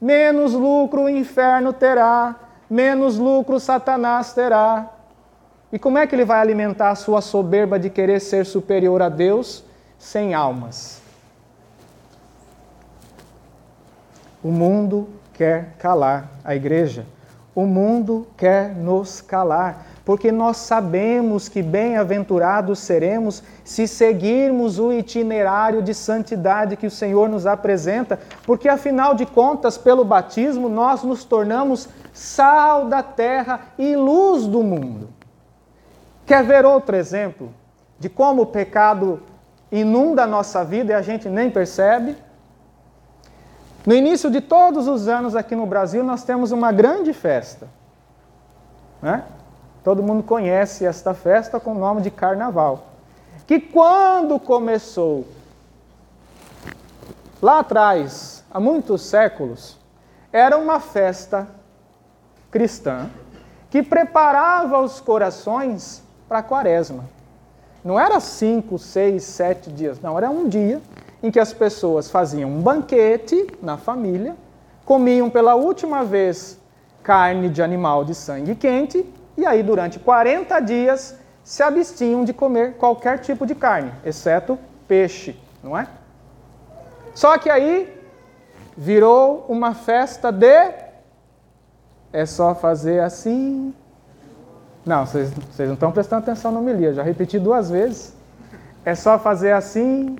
menos 0.00 0.54
lucro 0.54 1.02
o 1.02 1.10
inferno 1.10 1.72
terá, 1.72 2.34
menos 2.68 3.18
lucro 3.18 3.60
Satanás 3.60 4.32
terá. 4.32 4.88
E 5.72 5.78
como 5.78 5.98
é 5.98 6.06
que 6.06 6.14
ele 6.14 6.24
vai 6.24 6.40
alimentar 6.40 6.90
a 6.90 6.94
sua 6.94 7.20
soberba 7.20 7.78
de 7.78 7.88
querer 7.88 8.20
ser 8.20 8.44
superior 8.44 9.00
a 9.02 9.08
Deus 9.08 9.64
sem 9.98 10.34
almas? 10.34 11.00
O 14.42 14.48
mundo 14.48 15.08
quer 15.32 15.74
calar 15.78 16.30
a 16.44 16.54
igreja. 16.54 17.06
O 17.54 17.66
mundo 17.66 18.26
quer 18.36 18.74
nos 18.74 19.20
calar 19.20 19.86
porque 20.04 20.32
nós 20.32 20.56
sabemos 20.56 21.48
que 21.48 21.62
bem-aventurados 21.62 22.80
seremos 22.80 23.44
se 23.62 23.86
seguirmos 23.86 24.78
o 24.78 24.92
itinerário 24.92 25.82
de 25.82 25.94
santidade 25.94 26.76
que 26.76 26.86
o 26.86 26.90
Senhor 26.90 27.28
nos 27.28 27.46
apresenta, 27.46 28.18
porque 28.44 28.68
afinal 28.68 29.14
de 29.14 29.24
contas, 29.24 29.78
pelo 29.78 30.04
batismo, 30.04 30.68
nós 30.68 31.04
nos 31.04 31.22
tornamos 31.22 31.88
sal 32.12 32.86
da 32.86 33.04
terra 33.04 33.60
e 33.78 33.94
luz 33.94 34.46
do 34.46 34.64
mundo. 34.64 35.19
Quer 36.30 36.44
ver 36.44 36.64
outro 36.64 36.94
exemplo 36.94 37.52
de 37.98 38.08
como 38.08 38.42
o 38.42 38.46
pecado 38.46 39.20
inunda 39.72 40.22
a 40.22 40.26
nossa 40.28 40.64
vida 40.64 40.92
e 40.92 40.94
a 40.94 41.02
gente 41.02 41.28
nem 41.28 41.50
percebe? 41.50 42.16
No 43.84 43.92
início 43.92 44.30
de 44.30 44.40
todos 44.40 44.86
os 44.86 45.08
anos 45.08 45.34
aqui 45.34 45.56
no 45.56 45.66
Brasil, 45.66 46.04
nós 46.04 46.22
temos 46.22 46.52
uma 46.52 46.70
grande 46.70 47.12
festa. 47.12 47.66
Né? 49.02 49.24
Todo 49.82 50.04
mundo 50.04 50.22
conhece 50.22 50.86
esta 50.86 51.14
festa 51.14 51.58
com 51.58 51.72
o 51.72 51.78
nome 51.80 52.00
de 52.00 52.12
Carnaval. 52.12 52.86
Que 53.44 53.58
quando 53.58 54.38
começou, 54.38 55.26
lá 57.42 57.58
atrás, 57.58 58.44
há 58.52 58.60
muitos 58.60 59.02
séculos, 59.02 59.76
era 60.32 60.56
uma 60.56 60.78
festa 60.78 61.48
cristã 62.52 63.10
que 63.68 63.82
preparava 63.82 64.80
os 64.80 65.00
corações 65.00 66.08
para 66.30 66.38
a 66.38 66.42
quaresma. 66.44 67.06
Não 67.84 67.98
era 67.98 68.20
cinco, 68.20 68.78
seis, 68.78 69.24
sete 69.24 69.68
dias, 69.68 70.00
não, 70.00 70.16
era 70.16 70.30
um 70.30 70.48
dia 70.48 70.80
em 71.20 71.28
que 71.28 71.40
as 71.40 71.52
pessoas 71.52 72.08
faziam 72.08 72.48
um 72.48 72.62
banquete 72.62 73.48
na 73.60 73.76
família, 73.76 74.36
comiam 74.84 75.28
pela 75.28 75.56
última 75.56 76.04
vez 76.04 76.56
carne 77.02 77.48
de 77.48 77.60
animal 77.60 78.04
de 78.04 78.14
sangue 78.14 78.54
quente 78.54 79.04
e 79.36 79.44
aí, 79.44 79.60
durante 79.60 79.98
40 79.98 80.60
dias, 80.60 81.16
se 81.42 81.64
abstinham 81.64 82.24
de 82.24 82.32
comer 82.32 82.74
qualquer 82.74 83.18
tipo 83.18 83.44
de 83.44 83.56
carne, 83.56 83.90
exceto 84.04 84.56
peixe, 84.86 85.36
não 85.64 85.76
é? 85.76 85.88
Só 87.12 87.36
que 87.38 87.50
aí 87.50 88.00
virou 88.76 89.46
uma 89.48 89.74
festa 89.74 90.30
de. 90.30 90.74
É 92.12 92.24
só 92.24 92.54
fazer 92.54 93.00
assim. 93.00 93.74
Não, 94.84 95.06
vocês, 95.06 95.32
não 95.58 95.74
estão 95.74 95.92
prestando 95.92 96.22
atenção 96.22 96.50
no 96.50 96.60
homilia, 96.60 96.94
já 96.94 97.02
repeti 97.02 97.38
duas 97.38 97.70
vezes. 97.70 98.14
É 98.84 98.94
só 98.94 99.18
fazer 99.18 99.52
assim. 99.52 100.16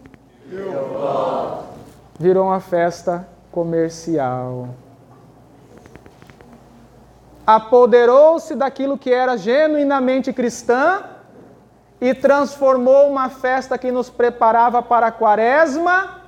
Virou 2.18 2.46
uma 2.46 2.60
festa 2.60 3.26
comercial 3.50 4.68
apoderou-se 7.54 8.54
daquilo 8.54 8.96
que 8.96 9.12
era 9.12 9.36
genuinamente 9.36 10.32
cristã 10.32 11.02
e 12.00 12.14
transformou 12.14 13.08
uma 13.08 13.28
festa 13.28 13.76
que 13.76 13.90
nos 13.90 14.08
preparava 14.08 14.82
para 14.82 15.08
a 15.08 15.12
quaresma 15.12 16.19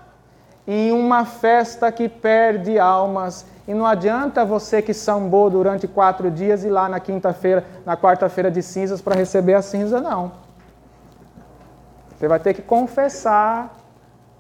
em 0.67 0.93
uma 0.93 1.25
festa 1.25 1.91
que 1.91 2.09
perde 2.09 2.79
almas. 2.79 3.47
E 3.67 3.75
não 3.75 3.87
adianta 3.87 4.45
você 4.45 4.83
que 4.83 4.93
sambou 4.93 5.49
durante 5.51 5.87
quatro 5.87 6.31
dias 6.31 6.65
ir 6.65 6.71
lá 6.71 6.89
na 6.89 7.01
quinta-feira, 7.01 7.65
na 7.85 7.97
quarta-feira 7.97 8.51
de 8.51 8.63
cinzas 8.63 9.01
para 9.01 9.15
receber 9.15 9.55
a 9.55 9.63
cinza, 9.63 10.01
não. 10.01 10.33
Você 12.17 12.29
vai 12.29 12.39
ter 12.39 12.55
que 12.55 12.63
confessar 12.63 13.75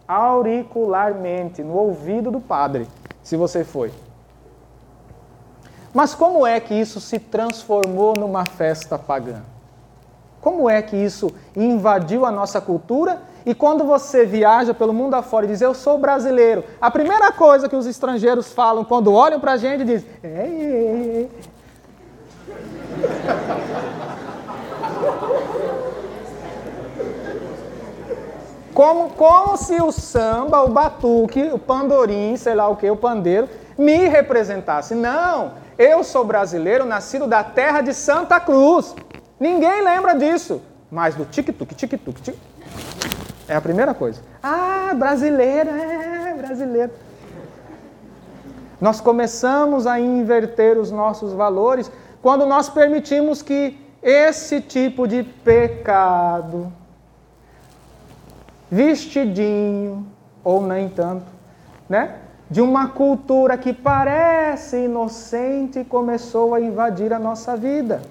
auricularmente, 0.06 1.62
no 1.62 1.74
ouvido 1.74 2.30
do 2.30 2.40
padre, 2.40 2.86
se 3.22 3.36
você 3.36 3.64
foi. 3.64 3.92
Mas 5.94 6.14
como 6.14 6.46
é 6.46 6.58
que 6.58 6.74
isso 6.74 7.00
se 7.00 7.18
transformou 7.18 8.14
numa 8.14 8.44
festa 8.44 8.98
pagã? 8.98 9.42
Como 10.40 10.68
é 10.68 10.80
que 10.82 10.96
isso 10.96 11.34
invadiu 11.54 12.24
a 12.24 12.30
nossa 12.30 12.60
cultura? 12.60 13.20
E 13.44 13.54
quando 13.54 13.84
você 13.84 14.24
viaja 14.24 14.72
pelo 14.72 14.92
mundo 14.92 15.14
afora 15.14 15.46
e 15.46 15.48
diz, 15.48 15.60
eu 15.60 15.74
sou 15.74 15.98
brasileiro, 15.98 16.64
a 16.80 16.90
primeira 16.90 17.32
coisa 17.32 17.68
que 17.68 17.76
os 17.76 17.86
estrangeiros 17.86 18.52
falam 18.52 18.84
quando 18.84 19.12
olham 19.12 19.40
para 19.40 19.52
a 19.52 19.56
gente 19.56 19.84
diz. 19.84 20.04
Como, 28.74 29.10
como 29.10 29.56
se 29.58 29.82
o 29.82 29.92
samba, 29.92 30.62
o 30.62 30.68
batuque, 30.68 31.50
o 31.52 31.58
pandorim, 31.58 32.36
sei 32.36 32.54
lá 32.54 32.68
o 32.68 32.76
que, 32.76 32.90
o 32.90 32.96
pandeiro, 32.96 33.46
me 33.76 34.08
representasse. 34.08 34.94
Não, 34.94 35.52
eu 35.76 36.02
sou 36.02 36.24
brasileiro, 36.24 36.86
nascido 36.86 37.26
da 37.26 37.44
terra 37.44 37.82
de 37.82 37.92
Santa 37.92 38.40
Cruz. 38.40 38.94
Ninguém 39.38 39.84
lembra 39.84 40.14
disso. 40.14 40.62
Mas 40.90 41.14
do 41.14 41.24
tic-tuc, 41.26 41.74
tic-tuc, 41.74 42.22
tic 42.22 42.34
É 43.48 43.56
a 43.56 43.60
primeira 43.60 43.92
coisa. 43.92 44.20
Ah, 44.42 44.92
brasileiro, 44.94 45.70
é, 45.70 46.34
brasileiro. 46.34 46.92
Nós 48.80 49.00
começamos 49.00 49.86
a 49.86 50.00
inverter 50.00 50.76
os 50.78 50.90
nossos 50.90 51.32
valores 51.32 51.90
quando 52.20 52.46
nós 52.46 52.68
permitimos 52.68 53.42
que 53.42 53.78
esse 54.02 54.60
tipo 54.60 55.06
de 55.06 55.22
pecado, 55.22 56.72
vestidinho, 58.70 60.06
ou 60.42 60.66
nem 60.66 60.88
tanto, 60.88 61.26
né? 61.88 62.16
De 62.50 62.60
uma 62.60 62.88
cultura 62.88 63.56
que 63.56 63.72
parece 63.72 64.84
inocente 64.84 65.84
começou 65.84 66.54
a 66.54 66.60
invadir 66.60 67.12
a 67.12 67.18
nossa 67.18 67.56
vida. 67.56 68.02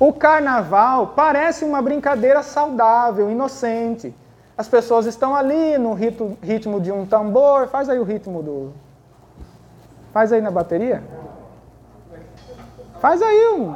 O 0.00 0.14
carnaval 0.14 1.08
parece 1.08 1.62
uma 1.62 1.82
brincadeira 1.82 2.42
saudável, 2.42 3.30
inocente. 3.30 4.16
As 4.56 4.66
pessoas 4.66 5.04
estão 5.04 5.36
ali 5.36 5.76
no 5.76 5.92
ritmo 5.92 6.80
de 6.80 6.90
um 6.90 7.04
tambor. 7.04 7.68
Faz 7.68 7.86
aí 7.90 7.98
o 7.98 8.02
ritmo 8.02 8.42
do. 8.42 8.72
Faz 10.10 10.32
aí 10.32 10.40
na 10.40 10.50
bateria. 10.50 11.02
Faz 12.98 13.20
aí 13.20 13.48
um. 13.50 13.74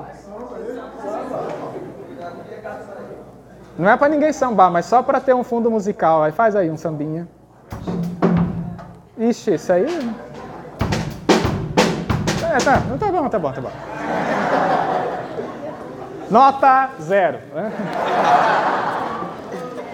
Não 3.79 3.91
é 3.91 3.97
para 3.97 4.09
ninguém 4.09 4.33
sambar, 4.33 4.71
mas 4.71 4.87
só 4.87 5.03
para 5.03 5.21
ter 5.21 5.35
um 5.35 5.45
fundo 5.45 5.71
musical. 5.71 6.23
Aí 6.23 6.33
faz 6.33 6.57
aí 6.57 6.71
um 6.71 6.77
sambinha. 6.79 7.29
Ixi, 9.19 9.55
isso 9.55 9.73
aí. 9.75 9.87
É, 12.43 12.59
tá, 12.65 12.81
tá 12.99 13.13
bom, 13.13 13.29
tá 13.29 13.39
bom, 13.39 13.53
tá 13.53 13.61
bom. 13.61 13.94
Nota 16.31 16.91
zero. 17.01 17.39
Né? 17.55 17.73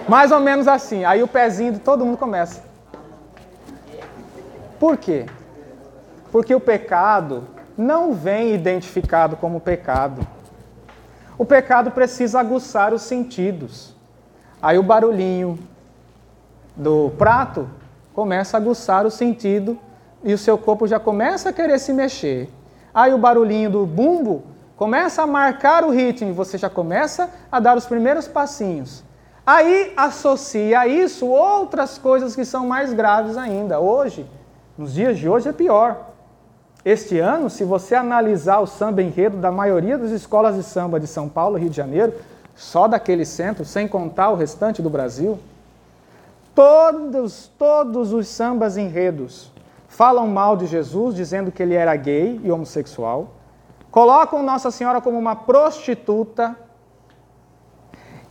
Mais 0.07 0.31
ou 0.31 0.39
menos 0.39 0.67
assim. 0.67 1.05
Aí 1.05 1.21
o 1.23 1.27
pezinho 1.27 1.73
de 1.73 1.79
todo 1.79 2.05
mundo 2.05 2.17
começa. 2.17 2.63
Por 4.79 4.97
quê? 4.97 5.25
Porque 6.31 6.55
o 6.55 6.59
pecado 6.59 7.47
não 7.77 8.13
vem 8.13 8.53
identificado 8.53 9.35
como 9.35 9.59
pecado. 9.59 10.25
O 11.37 11.45
pecado 11.45 11.91
precisa 11.91 12.39
aguçar 12.39 12.93
os 12.93 13.01
sentidos. 13.01 13.95
Aí 14.61 14.77
o 14.77 14.83
barulhinho 14.83 15.57
do 16.75 17.11
prato 17.17 17.69
começa 18.13 18.57
a 18.57 18.59
aguçar 18.59 19.05
o 19.05 19.11
sentido 19.11 19.77
e 20.23 20.33
o 20.33 20.37
seu 20.37 20.57
corpo 20.57 20.87
já 20.87 20.99
começa 20.99 21.49
a 21.49 21.53
querer 21.53 21.79
se 21.79 21.93
mexer. 21.93 22.49
Aí 22.93 23.13
o 23.13 23.17
barulhinho 23.17 23.69
do 23.69 23.85
bumbo 23.85 24.43
começa 24.81 25.21
a 25.21 25.27
marcar 25.27 25.83
o 25.83 25.91
ritmo, 25.91 26.33
você 26.33 26.57
já 26.57 26.67
começa 26.67 27.29
a 27.51 27.59
dar 27.59 27.77
os 27.77 27.85
primeiros 27.85 28.27
passinhos. 28.27 29.03
Aí 29.45 29.93
associa 29.95 30.79
a 30.79 30.87
isso 30.87 31.27
outras 31.27 31.99
coisas 31.99 32.35
que 32.35 32.43
são 32.43 32.65
mais 32.65 32.91
graves 32.91 33.37
ainda. 33.37 33.79
Hoje, 33.79 34.25
nos 34.75 34.91
dias 34.91 35.19
de 35.19 35.29
hoje, 35.29 35.47
é 35.47 35.53
pior. 35.53 36.13
Este 36.83 37.19
ano, 37.19 37.47
se 37.47 37.63
você 37.63 37.93
analisar 37.93 38.57
o 38.57 38.65
samba 38.65 39.03
enredo 39.03 39.37
da 39.37 39.51
maioria 39.51 39.99
das 39.99 40.09
escolas 40.09 40.55
de 40.55 40.63
samba 40.63 40.99
de 40.99 41.05
São 41.05 41.29
Paulo 41.29 41.59
Rio 41.59 41.69
de 41.69 41.77
Janeiro, 41.77 42.15
só 42.55 42.87
daquele 42.87 43.23
centro, 43.23 43.63
sem 43.63 43.87
contar 43.87 44.31
o 44.31 44.35
restante 44.35 44.81
do 44.81 44.89
Brasil, 44.89 45.37
todos, 46.55 47.51
todos 47.55 48.13
os 48.13 48.27
sambas 48.27 48.77
enredos 48.77 49.51
falam 49.87 50.25
mal 50.25 50.57
de 50.57 50.65
Jesus, 50.65 51.13
dizendo 51.13 51.51
que 51.51 51.61
ele 51.61 51.75
era 51.75 51.95
gay 51.95 52.41
e 52.43 52.51
homossexual 52.51 53.40
colocam 53.91 54.41
Nossa 54.41 54.71
Senhora 54.71 55.01
como 55.01 55.19
uma 55.19 55.35
prostituta 55.35 56.55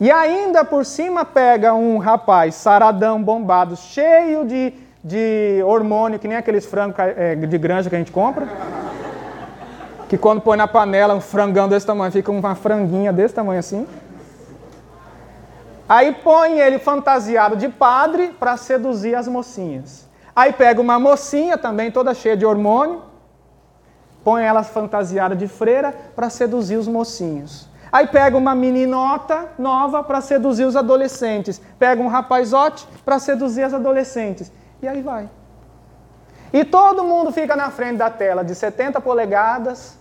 e 0.01 0.11
ainda 0.11 0.65
por 0.65 0.87
cima 0.87 1.27
pega 1.27 1.75
um 1.75 1.99
rapaz 1.99 2.55
saradão, 2.55 3.23
bombado, 3.23 3.77
cheio 3.77 4.47
de, 4.47 4.73
de 5.05 5.63
hormônio, 5.63 6.19
que 6.19 6.27
nem 6.27 6.39
aqueles 6.39 6.65
frangos 6.65 6.99
é, 6.99 7.37
de 7.37 7.59
granja 7.59 7.91
que 7.91 7.97
a 7.97 7.99
gente 7.99 8.11
compra. 8.11 8.49
Que 10.09 10.17
quando 10.17 10.41
põe 10.41 10.57
na 10.57 10.67
panela 10.67 11.15
um 11.15 11.21
frangão 11.21 11.69
desse 11.69 11.87
tamanho, 11.87 12.11
fica 12.11 12.33
uma 12.33 12.55
franguinha 12.55 13.13
desse 13.13 13.35
tamanho 13.35 13.61
assim. 13.61 13.87
Aí 15.87 16.15
põe 16.15 16.59
ele 16.59 16.79
fantasiado 16.79 17.55
de 17.55 17.69
padre 17.69 18.29
para 18.41 18.57
seduzir 18.57 19.15
as 19.15 19.29
mocinhas. 19.29 20.09
Aí 20.35 20.51
pega 20.51 20.81
uma 20.81 20.99
mocinha 20.99 21.59
também 21.59 21.91
toda 21.91 22.15
cheia 22.15 22.37
de 22.39 22.47
hormônio, 22.47 23.03
põe 24.25 24.45
ela 24.45 24.63
fantasiada 24.63 25.35
de 25.35 25.49
freira 25.49 25.95
para 26.15 26.31
seduzir 26.31 26.77
os 26.77 26.89
mocinhos. 26.89 27.69
Aí 27.93 28.07
pega 28.07 28.37
uma 28.37 28.55
meninota 28.55 29.49
nova 29.59 30.03
para 30.03 30.21
seduzir 30.21 30.65
os 30.65 30.77
adolescentes. 30.77 31.61
Pega 31.79 32.01
um 32.01 32.07
rapazote 32.07 32.87
para 33.05 33.19
seduzir 33.19 33.63
as 33.65 33.75
adolescentes. 33.75 34.53
E 34.81 34.87
aí 34.87 35.03
vai. 35.03 35.29
E 36.53 36.65
todo 36.65 37.03
mundo 37.03 37.33
fica 37.33 37.57
na 37.57 37.71
frente 37.71 37.99
da 37.99 38.11
tela 38.11 38.45
de 38.45 38.55
70 38.55 39.01
polegadas, 39.01 39.97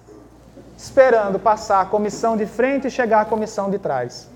esperando 0.78 1.40
passar 1.40 1.82
a 1.82 1.86
comissão 1.86 2.38
de 2.38 2.46
frente 2.46 2.88
e 2.88 2.92
chegar 2.92 3.22
a 3.22 3.26
comissão 3.26 3.70
de 3.70 3.80
trás. 3.80 4.30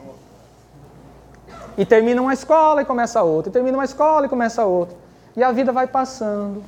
E 1.78 1.86
termina 1.86 2.22
uma 2.22 2.34
escola 2.34 2.82
e 2.82 2.86
começa 2.86 3.22
outra. 3.22 3.50
E 3.50 3.54
termina 3.54 3.78
uma 3.78 3.86
escola 3.86 4.26
e 4.26 4.30
começa 4.30 4.64
outra. 4.64 4.96
E 5.36 5.44
a 5.44 5.52
vida 5.52 5.72
vai 5.72 5.88
passando. 5.88 6.64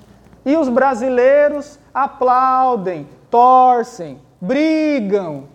E 0.45 0.55
os 0.55 0.69
brasileiros 0.69 1.79
aplaudem, 1.93 3.07
torcem, 3.29 4.21
brigam, 4.39 5.45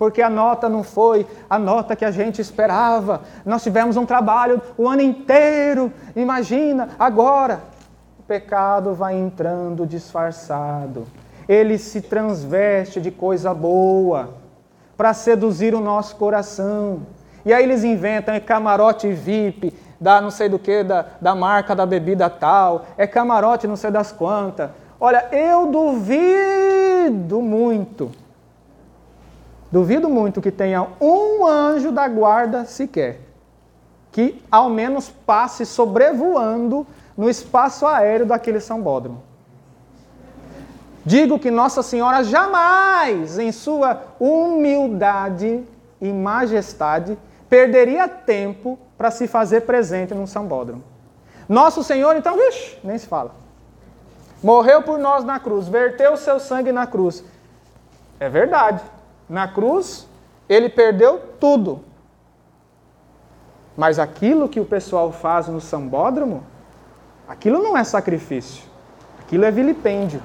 porque 0.00 0.22
a 0.22 0.30
nota 0.30 0.68
não 0.68 0.82
foi 0.82 1.26
a 1.48 1.58
nota 1.58 1.94
que 1.94 2.04
a 2.04 2.10
gente 2.10 2.40
esperava. 2.40 3.22
Nós 3.44 3.62
tivemos 3.62 3.96
um 3.96 4.06
trabalho 4.06 4.60
o 4.78 4.88
ano 4.88 5.02
inteiro. 5.02 5.92
Imagina, 6.16 6.90
agora 6.98 7.60
o 8.18 8.22
pecado 8.22 8.94
vai 8.94 9.14
entrando 9.14 9.86
disfarçado. 9.86 11.06
Ele 11.48 11.76
se 11.76 12.00
transveste 12.00 13.00
de 13.00 13.10
coisa 13.10 13.52
boa 13.52 14.30
para 14.96 15.12
seduzir 15.12 15.74
o 15.74 15.80
nosso 15.80 16.16
coração. 16.16 17.02
E 17.44 17.52
aí 17.52 17.64
eles 17.64 17.84
inventam 17.84 18.34
é 18.34 18.40
camarote 18.40 19.10
VIP, 19.12 19.74
da 20.00 20.20
não 20.20 20.30
sei 20.30 20.48
do 20.48 20.58
que, 20.58 20.82
da, 20.82 21.04
da 21.20 21.34
marca 21.34 21.76
da 21.76 21.84
bebida 21.84 22.30
tal, 22.30 22.86
é 22.96 23.06
camarote 23.06 23.66
não 23.66 23.76
sei 23.76 23.90
das 23.90 24.10
quantas. 24.10 24.70
Olha, 24.98 25.28
eu 25.30 25.66
duvido 25.70 27.40
muito, 27.42 28.10
duvido 29.70 30.08
muito 30.08 30.40
que 30.40 30.50
tenha 30.50 30.86
um 31.00 31.46
anjo 31.46 31.92
da 31.92 32.08
guarda 32.08 32.64
sequer, 32.64 33.20
que 34.10 34.42
ao 34.50 34.70
menos 34.70 35.10
passe 35.10 35.66
sobrevoando 35.66 36.86
no 37.16 37.28
espaço 37.28 37.86
aéreo 37.86 38.24
daquele 38.24 38.60
sambódromo. 38.60 39.22
Digo 41.04 41.38
que 41.38 41.50
Nossa 41.50 41.82
Senhora 41.82 42.22
jamais, 42.22 43.38
em 43.38 43.52
sua 43.52 44.02
humildade 44.18 45.64
e 46.00 46.12
majestade, 46.12 47.18
perderia 47.48 48.06
tempo 48.06 48.78
para 49.00 49.10
se 49.10 49.26
fazer 49.26 49.62
presente 49.62 50.12
num 50.12 50.26
sambódromo. 50.26 50.84
Nosso 51.48 51.82
Senhor, 51.82 52.14
então, 52.16 52.36
vixi, 52.36 52.78
nem 52.84 52.98
se 52.98 53.06
fala. 53.06 53.34
Morreu 54.42 54.82
por 54.82 54.98
nós 54.98 55.24
na 55.24 55.40
cruz, 55.40 55.66
verteu 55.68 56.12
o 56.12 56.16
seu 56.18 56.38
sangue 56.38 56.70
na 56.70 56.86
cruz. 56.86 57.24
É 58.20 58.28
verdade. 58.28 58.82
Na 59.26 59.48
cruz, 59.48 60.06
ele 60.46 60.68
perdeu 60.68 61.18
tudo. 61.40 61.82
Mas 63.74 63.98
aquilo 63.98 64.50
que 64.50 64.60
o 64.60 64.66
pessoal 64.66 65.10
faz 65.10 65.48
no 65.48 65.62
sambódromo, 65.62 66.44
aquilo 67.26 67.62
não 67.62 67.78
é 67.78 67.84
sacrifício. 67.84 68.62
Aquilo 69.22 69.46
é 69.46 69.50
vilipêndio. 69.50 70.22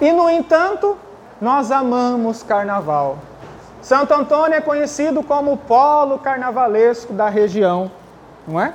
E, 0.00 0.10
no 0.10 0.28
entanto, 0.28 0.98
nós 1.40 1.70
amamos 1.70 2.42
carnaval. 2.42 3.18
Santo 3.82 4.12
Antônio 4.12 4.56
é 4.56 4.60
conhecido 4.60 5.22
como 5.22 5.52
o 5.52 5.56
polo 5.56 6.18
carnavalesco 6.18 7.12
da 7.12 7.28
região, 7.28 7.90
não 8.46 8.60
é? 8.60 8.72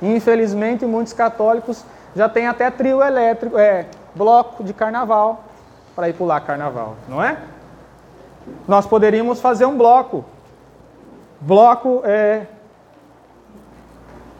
infelizmente, 0.00 0.86
muitos 0.86 1.12
católicos 1.12 1.84
já 2.14 2.28
tem 2.28 2.46
até 2.46 2.70
trio 2.70 3.02
elétrico, 3.02 3.58
é, 3.58 3.86
bloco 4.14 4.62
de 4.62 4.72
carnaval 4.72 5.44
para 5.94 6.08
ir 6.08 6.12
pular 6.12 6.40
carnaval, 6.40 6.96
não 7.08 7.22
é? 7.22 7.36
Nós 8.66 8.86
poderíamos 8.86 9.40
fazer 9.40 9.66
um 9.66 9.76
bloco. 9.76 10.24
Bloco 11.40 12.02
é 12.04 12.46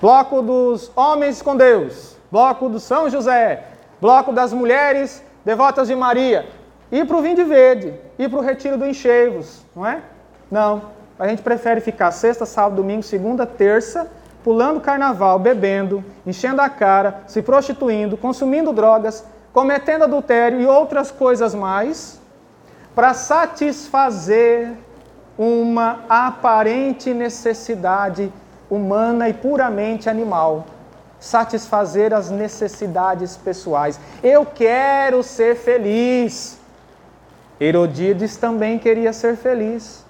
bloco 0.00 0.42
dos 0.42 0.90
homens 0.96 1.42
com 1.42 1.56
Deus, 1.56 2.16
bloco 2.30 2.68
do 2.68 2.80
São 2.80 3.10
José, 3.10 3.64
bloco 4.00 4.32
das 4.32 4.52
mulheres 4.52 5.22
devotas 5.44 5.88
de 5.88 5.94
Maria, 5.94 6.48
ir 6.90 7.06
para 7.06 7.16
o 7.16 7.22
Vinho 7.22 7.36
de 7.36 7.44
Verde, 7.44 7.94
ir 8.18 8.28
para 8.28 8.38
o 8.38 8.42
Retiro 8.42 8.76
do 8.76 8.86
Encheios, 8.86 9.62
não 9.74 9.86
é? 9.86 10.00
Não, 10.50 10.82
a 11.18 11.26
gente 11.26 11.42
prefere 11.42 11.80
ficar 11.80 12.10
sexta, 12.10 12.46
sábado, 12.46 12.76
domingo, 12.76 13.02
segunda, 13.02 13.44
terça, 13.44 14.10
pulando 14.42 14.80
carnaval, 14.80 15.38
bebendo, 15.38 16.04
enchendo 16.26 16.62
a 16.62 16.68
cara, 16.68 17.22
se 17.26 17.42
prostituindo, 17.42 18.16
consumindo 18.16 18.72
drogas, 18.72 19.24
cometendo 19.52 20.04
adultério 20.04 20.60
e 20.60 20.66
outras 20.66 21.10
coisas 21.10 21.54
mais, 21.54 22.20
para 22.94 23.14
satisfazer 23.14 24.72
uma 25.36 26.00
aparente 26.08 27.14
necessidade 27.14 28.32
humana 28.70 29.28
e 29.28 29.32
puramente 29.32 30.08
animal. 30.08 30.66
Satisfazer 31.20 32.14
as 32.14 32.30
necessidades 32.30 33.36
pessoais. 33.36 33.98
Eu 34.22 34.46
quero 34.46 35.22
ser 35.22 35.56
feliz. 35.56 36.57
Herodíades 37.60 38.36
também 38.36 38.78
queria 38.78 39.12
ser 39.12 39.36
feliz. 39.36 40.04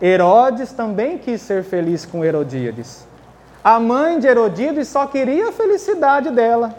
Herodes 0.00 0.72
também 0.72 1.18
quis 1.18 1.40
ser 1.40 1.64
feliz 1.64 2.04
com 2.04 2.24
Herodíades. 2.24 3.06
A 3.62 3.78
mãe 3.80 4.18
de 4.18 4.26
Herodíades 4.26 4.88
só 4.88 5.06
queria 5.06 5.48
a 5.48 5.52
felicidade 5.52 6.30
dela. 6.30 6.74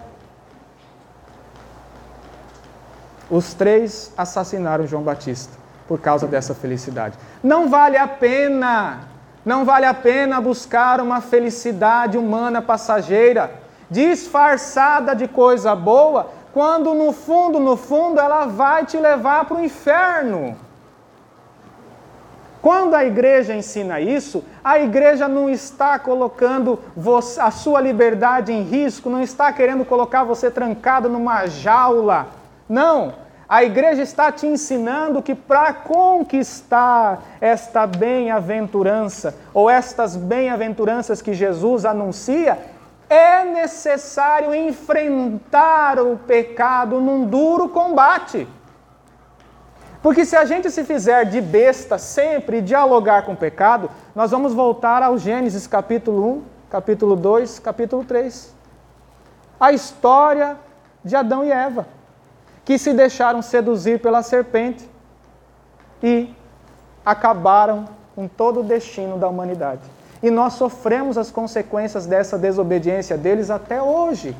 Os 3.29 3.53
três 3.53 4.11
assassinaram 4.17 4.87
João 4.87 5.03
Batista 5.03 5.53
por 5.87 5.99
causa 5.99 6.27
dessa 6.27 6.55
felicidade. 6.55 7.17
Não 7.43 7.69
vale 7.69 7.97
a 7.97 8.07
pena, 8.07 9.01
não 9.45 9.65
vale 9.65 9.85
a 9.85 9.93
pena 9.93 10.39
buscar 10.39 10.99
uma 11.01 11.19
felicidade 11.19 12.17
humana 12.17 12.61
passageira, 12.61 13.51
disfarçada 13.89 15.15
de 15.15 15.27
coisa 15.27 15.75
boa, 15.75 16.31
quando 16.53 16.93
no 16.93 17.11
fundo, 17.11 17.59
no 17.59 17.77
fundo, 17.77 18.19
ela 18.19 18.45
vai 18.45 18.85
te 18.85 18.97
levar 18.97 19.45
para 19.45 19.57
o 19.57 19.63
inferno. 19.63 20.57
Quando 22.61 22.93
a 22.93 23.05
igreja 23.05 23.55
ensina 23.55 24.01
isso, 24.01 24.43
a 24.63 24.79
igreja 24.79 25.27
não 25.27 25.49
está 25.49 25.97
colocando 25.97 26.79
a 27.39 27.51
sua 27.51 27.79
liberdade 27.79 28.51
em 28.51 28.63
risco, 28.63 29.09
não 29.09 29.21
está 29.21 29.51
querendo 29.53 29.85
colocar 29.85 30.25
você 30.25 30.51
trancado 30.51 31.07
numa 31.07 31.47
jaula. 31.47 32.27
Não. 32.67 33.13
A 33.47 33.63
igreja 33.63 34.01
está 34.03 34.31
te 34.31 34.45
ensinando 34.45 35.23
que 35.23 35.33
para 35.33 35.73
conquistar 35.73 37.23
esta 37.39 37.87
bem-aventurança, 37.87 39.35
ou 39.53 39.69
estas 39.69 40.15
bem-aventuranças 40.15 41.21
que 41.21 41.33
Jesus 41.33 41.85
anuncia, 41.85 42.59
é 43.09 43.43
necessário 43.43 44.53
enfrentar 44.53 45.99
o 45.99 46.15
pecado 46.15 47.01
num 47.01 47.25
duro 47.25 47.69
combate. 47.69 48.47
Porque 50.01 50.23
se 50.23 50.35
a 50.35 50.45
gente 50.45 50.69
se 50.69 50.83
fizer 50.83 51.25
de 51.25 51.41
besta 51.41 51.97
sempre 51.97 52.61
dialogar 52.61 53.23
com 53.23 53.33
o 53.33 53.37
pecado, 53.37 53.89
nós 54.15 54.31
vamos 54.31 54.53
voltar 54.53 55.03
ao 55.03 55.17
Gênesis 55.17 55.67
capítulo 55.67 56.37
1, 56.37 56.43
capítulo 56.69 57.15
2, 57.15 57.59
capítulo 57.59 58.05
3. 58.05 58.53
A 59.59 59.73
história 59.73 60.55
de 61.03 61.15
Adão 61.15 61.43
e 61.43 61.51
Eva, 61.51 61.87
que 62.63 62.77
se 62.77 62.93
deixaram 62.93 63.41
seduzir 63.41 63.99
pela 63.99 64.21
serpente 64.21 64.89
e 66.01 66.33
acabaram 67.03 67.85
com 68.15 68.27
todo 68.27 68.61
o 68.61 68.63
destino 68.63 69.17
da 69.17 69.27
humanidade. 69.27 69.98
E 70.21 70.29
nós 70.29 70.53
sofremos 70.53 71.17
as 71.17 71.31
consequências 71.31 72.05
dessa 72.05 72.37
desobediência 72.37 73.17
deles 73.17 73.49
até 73.49 73.81
hoje. 73.81 74.35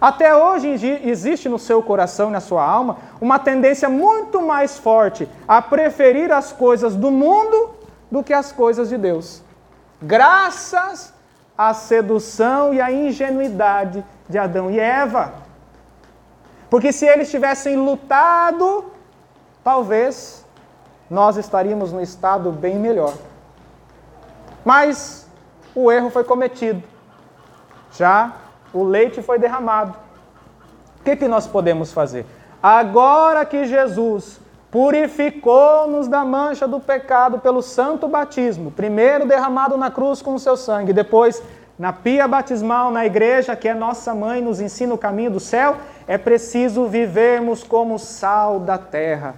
Até 0.00 0.34
hoje 0.34 0.68
existe 1.04 1.48
no 1.48 1.58
seu 1.58 1.82
coração 1.82 2.28
e 2.28 2.32
na 2.32 2.40
sua 2.40 2.64
alma 2.64 2.98
uma 3.20 3.38
tendência 3.38 3.88
muito 3.88 4.42
mais 4.42 4.78
forte 4.78 5.28
a 5.48 5.62
preferir 5.62 6.30
as 6.30 6.52
coisas 6.52 6.94
do 6.94 7.10
mundo 7.10 7.70
do 8.10 8.22
que 8.22 8.32
as 8.32 8.52
coisas 8.52 8.88
de 8.88 8.98
Deus. 8.98 9.42
Graças 10.00 11.14
à 11.56 11.72
sedução 11.72 12.74
e 12.74 12.80
à 12.80 12.92
ingenuidade 12.92 14.04
de 14.28 14.36
Adão 14.36 14.70
e 14.70 14.78
Eva. 14.78 15.32
Porque 16.68 16.92
se 16.92 17.06
eles 17.06 17.30
tivessem 17.30 17.76
lutado, 17.76 18.84
talvez 19.64 20.44
nós 21.08 21.36
estaríamos 21.36 21.92
num 21.92 22.00
estado 22.00 22.50
bem 22.50 22.76
melhor. 22.76 23.14
Mas 24.66 25.30
o 25.76 25.92
erro 25.92 26.10
foi 26.10 26.24
cometido. 26.24 26.82
Já 27.92 28.32
o 28.74 28.82
leite 28.82 29.22
foi 29.22 29.38
derramado. 29.38 29.94
O 30.98 31.04
que, 31.04 31.14
que 31.14 31.28
nós 31.28 31.46
podemos 31.46 31.92
fazer? 31.92 32.26
Agora 32.60 33.44
que 33.44 33.64
Jesus 33.64 34.40
purificou-nos 34.68 36.08
da 36.08 36.24
mancha 36.24 36.66
do 36.66 36.80
pecado 36.80 37.38
pelo 37.38 37.62
santo 37.62 38.08
batismo, 38.08 38.72
primeiro 38.72 39.24
derramado 39.24 39.76
na 39.76 39.88
cruz 39.88 40.20
com 40.20 40.34
o 40.34 40.38
seu 40.40 40.56
sangue, 40.56 40.92
depois 40.92 41.40
na 41.78 41.92
pia 41.92 42.26
batismal 42.26 42.90
na 42.90 43.06
igreja, 43.06 43.54
que 43.54 43.68
é 43.68 43.74
nossa 43.74 44.16
mãe, 44.16 44.42
nos 44.42 44.60
ensina 44.60 44.92
o 44.92 44.98
caminho 44.98 45.30
do 45.30 45.38
céu, 45.38 45.76
é 46.08 46.18
preciso 46.18 46.86
vivermos 46.86 47.62
como 47.62 48.00
sal 48.00 48.58
da 48.58 48.76
terra, 48.76 49.36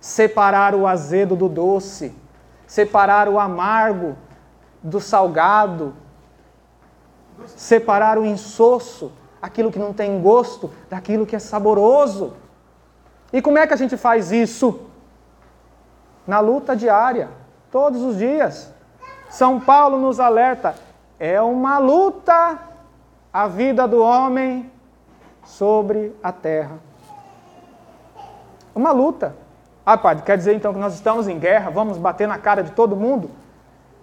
separar 0.00 0.74
o 0.74 0.86
azedo 0.86 1.36
do 1.36 1.46
doce, 1.46 2.14
separar 2.66 3.28
o 3.28 3.38
amargo 3.38 4.16
do 4.82 5.00
salgado, 5.00 5.94
separar 7.46 8.18
o 8.18 8.26
insosso, 8.26 9.12
aquilo 9.40 9.70
que 9.70 9.78
não 9.78 9.92
tem 9.92 10.20
gosto, 10.20 10.70
daquilo 10.90 11.26
que 11.26 11.36
é 11.36 11.38
saboroso. 11.38 12.34
E 13.32 13.40
como 13.40 13.58
é 13.58 13.66
que 13.66 13.74
a 13.74 13.76
gente 13.76 13.96
faz 13.96 14.32
isso? 14.32 14.80
Na 16.26 16.40
luta 16.40 16.76
diária, 16.76 17.28
todos 17.70 18.02
os 18.02 18.16
dias. 18.18 18.72
São 19.30 19.58
Paulo 19.58 19.98
nos 19.98 20.20
alerta: 20.20 20.74
é 21.18 21.40
uma 21.40 21.78
luta 21.78 22.58
a 23.32 23.48
vida 23.48 23.88
do 23.88 24.02
homem 24.02 24.70
sobre 25.44 26.14
a 26.22 26.30
terra. 26.30 26.78
Uma 28.74 28.92
luta. 28.92 29.34
Ah, 29.84 29.96
padre, 29.96 30.22
quer 30.22 30.36
dizer 30.36 30.54
então 30.54 30.72
que 30.72 30.78
nós 30.78 30.94
estamos 30.94 31.26
em 31.26 31.38
guerra, 31.38 31.70
vamos 31.70 31.98
bater 31.98 32.28
na 32.28 32.38
cara 32.38 32.62
de 32.62 32.72
todo 32.72 32.94
mundo? 32.94 33.30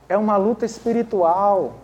É 0.09 0.17
uma 0.17 0.35
luta 0.35 0.65
espiritual 0.65 1.75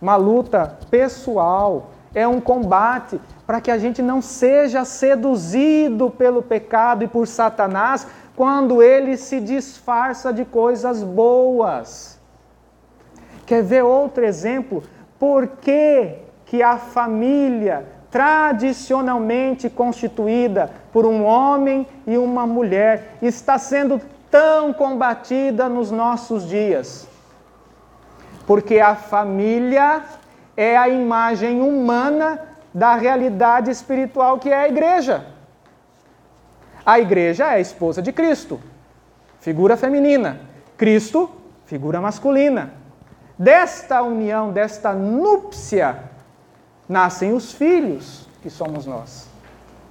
uma 0.00 0.16
luta 0.16 0.78
pessoal, 0.90 1.90
é 2.14 2.26
um 2.26 2.40
combate 2.40 3.20
para 3.46 3.60
que 3.60 3.70
a 3.70 3.78
gente 3.78 4.02
não 4.02 4.20
seja 4.20 4.84
seduzido 4.84 6.10
pelo 6.10 6.42
pecado 6.42 7.04
e 7.04 7.08
por 7.08 7.26
Satanás 7.26 8.06
quando 8.34 8.82
ele 8.82 9.16
se 9.16 9.40
disfarça 9.40 10.32
de 10.32 10.44
coisas 10.44 11.02
boas. 11.02 12.20
Quer 13.46 13.62
ver 13.62 13.82
outro 13.82 14.24
exemplo? 14.24 14.82
Por 15.18 15.46
que, 15.46 16.16
que 16.44 16.62
a 16.62 16.76
família 16.76 17.86
tradicionalmente 18.10 19.70
constituída 19.70 20.70
por 20.92 21.06
um 21.06 21.24
homem 21.24 21.86
e 22.06 22.18
uma 22.18 22.46
mulher 22.46 23.16
está 23.22 23.58
sendo 23.58 24.00
tão 24.30 24.72
combatida 24.72 25.68
nos 25.68 25.90
nossos 25.90 26.46
dias? 26.46 27.15
Porque 28.46 28.78
a 28.78 28.94
família 28.94 30.02
é 30.56 30.76
a 30.76 30.88
imagem 30.88 31.60
humana 31.60 32.40
da 32.72 32.94
realidade 32.94 33.70
espiritual 33.70 34.38
que 34.38 34.50
é 34.50 34.56
a 34.56 34.68
igreja. 34.68 35.26
A 36.84 37.00
igreja 37.00 37.44
é 37.46 37.54
a 37.54 37.60
esposa 37.60 38.00
de 38.00 38.12
Cristo, 38.12 38.60
figura 39.40 39.76
feminina. 39.76 40.40
Cristo, 40.76 41.30
figura 41.64 42.00
masculina. 42.00 42.74
Desta 43.38 44.02
união, 44.02 44.52
desta 44.52 44.92
núpcia, 44.92 45.98
nascem 46.88 47.32
os 47.32 47.52
filhos, 47.52 48.28
que 48.42 48.48
somos 48.48 48.86
nós. 48.86 49.28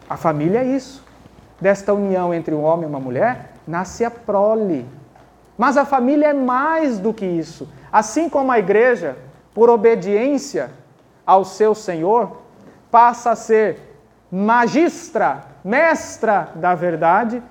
A 0.10 0.16
família 0.16 0.60
é 0.60 0.66
isso. 0.66 1.04
Desta 1.60 1.94
união 1.94 2.34
entre 2.34 2.54
um 2.54 2.64
homem 2.64 2.86
e 2.86 2.90
uma 2.90 3.00
mulher, 3.00 3.54
nasce 3.68 4.06
a 4.06 4.12
prole. 4.12 4.88
Mas 5.58 5.78
a 5.78 5.86
família 5.86 6.28
é 6.28 6.34
mais 6.34 7.00
do 7.00 7.14
que 7.14 7.26
isso. 7.26 7.68
Assim 7.96 8.28
como 8.28 8.52
a 8.52 8.60
igreja, 8.60 9.16
por 9.54 9.70
obediência 9.70 10.70
ao 11.26 11.46
seu 11.46 11.74
Senhor, 11.74 12.42
passa 12.92 13.32
a 13.32 13.36
ser 13.38 13.80
magistra, 14.30 15.46
mestra 15.64 16.50
da 16.56 16.76
verdade, 16.76 17.42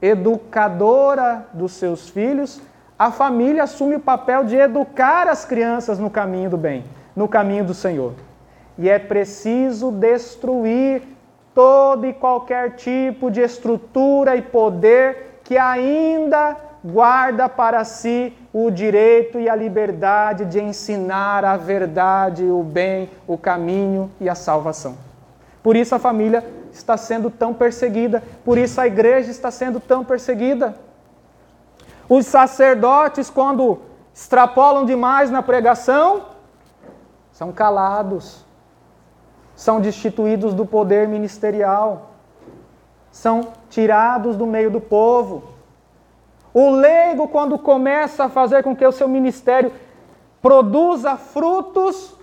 educadora 0.00 1.48
dos 1.52 1.72
seus 1.72 2.08
filhos, 2.08 2.62
a 2.96 3.10
família 3.10 3.64
assume 3.64 3.96
o 3.96 4.00
papel 4.00 4.44
de 4.44 4.54
educar 4.54 5.26
as 5.26 5.44
crianças 5.44 5.98
no 5.98 6.08
caminho 6.08 6.50
do 6.50 6.56
bem, 6.56 6.84
no 7.16 7.26
caminho 7.26 7.64
do 7.64 7.74
Senhor. 7.74 8.14
E 8.78 8.88
é 8.88 9.00
preciso 9.00 9.90
destruir 9.90 11.02
todo 11.52 12.06
e 12.06 12.12
qualquer 12.12 12.76
tipo 12.76 13.32
de 13.32 13.40
estrutura 13.40 14.36
e 14.36 14.42
poder 14.42 15.40
que 15.42 15.58
ainda 15.58 16.56
guarda 16.84 17.48
para 17.48 17.82
si 17.82 18.32
o 18.52 18.70
direito 18.70 19.40
e 19.40 19.48
a 19.48 19.56
liberdade 19.56 20.44
de 20.44 20.60
ensinar 20.60 21.44
a 21.44 21.56
verdade, 21.56 22.44
o 22.44 22.62
bem, 22.62 23.08
o 23.26 23.38
caminho 23.38 24.10
e 24.20 24.28
a 24.28 24.34
salvação. 24.34 24.96
Por 25.62 25.74
isso 25.76 25.94
a 25.94 25.98
família 25.98 26.44
está 26.72 26.96
sendo 26.96 27.30
tão 27.30 27.54
perseguida, 27.54 28.22
por 28.44 28.58
isso 28.58 28.80
a 28.80 28.86
igreja 28.86 29.30
está 29.30 29.50
sendo 29.50 29.80
tão 29.80 30.04
perseguida. 30.04 30.74
Os 32.08 32.26
sacerdotes, 32.26 33.30
quando 33.30 33.78
extrapolam 34.12 34.84
demais 34.84 35.30
na 35.30 35.42
pregação, 35.42 36.26
são 37.30 37.52
calados, 37.52 38.44
são 39.54 39.80
destituídos 39.80 40.52
do 40.52 40.66
poder 40.66 41.08
ministerial, 41.08 42.10
são 43.10 43.52
tirados 43.70 44.36
do 44.36 44.46
meio 44.46 44.70
do 44.70 44.80
povo. 44.80 45.51
O 46.54 46.70
leigo, 46.70 47.28
quando 47.28 47.58
começa 47.58 48.24
a 48.24 48.28
fazer 48.28 48.62
com 48.62 48.76
que 48.76 48.86
o 48.86 48.92
seu 48.92 49.08
ministério 49.08 49.72
produza 50.40 51.16
frutos, 51.16 52.14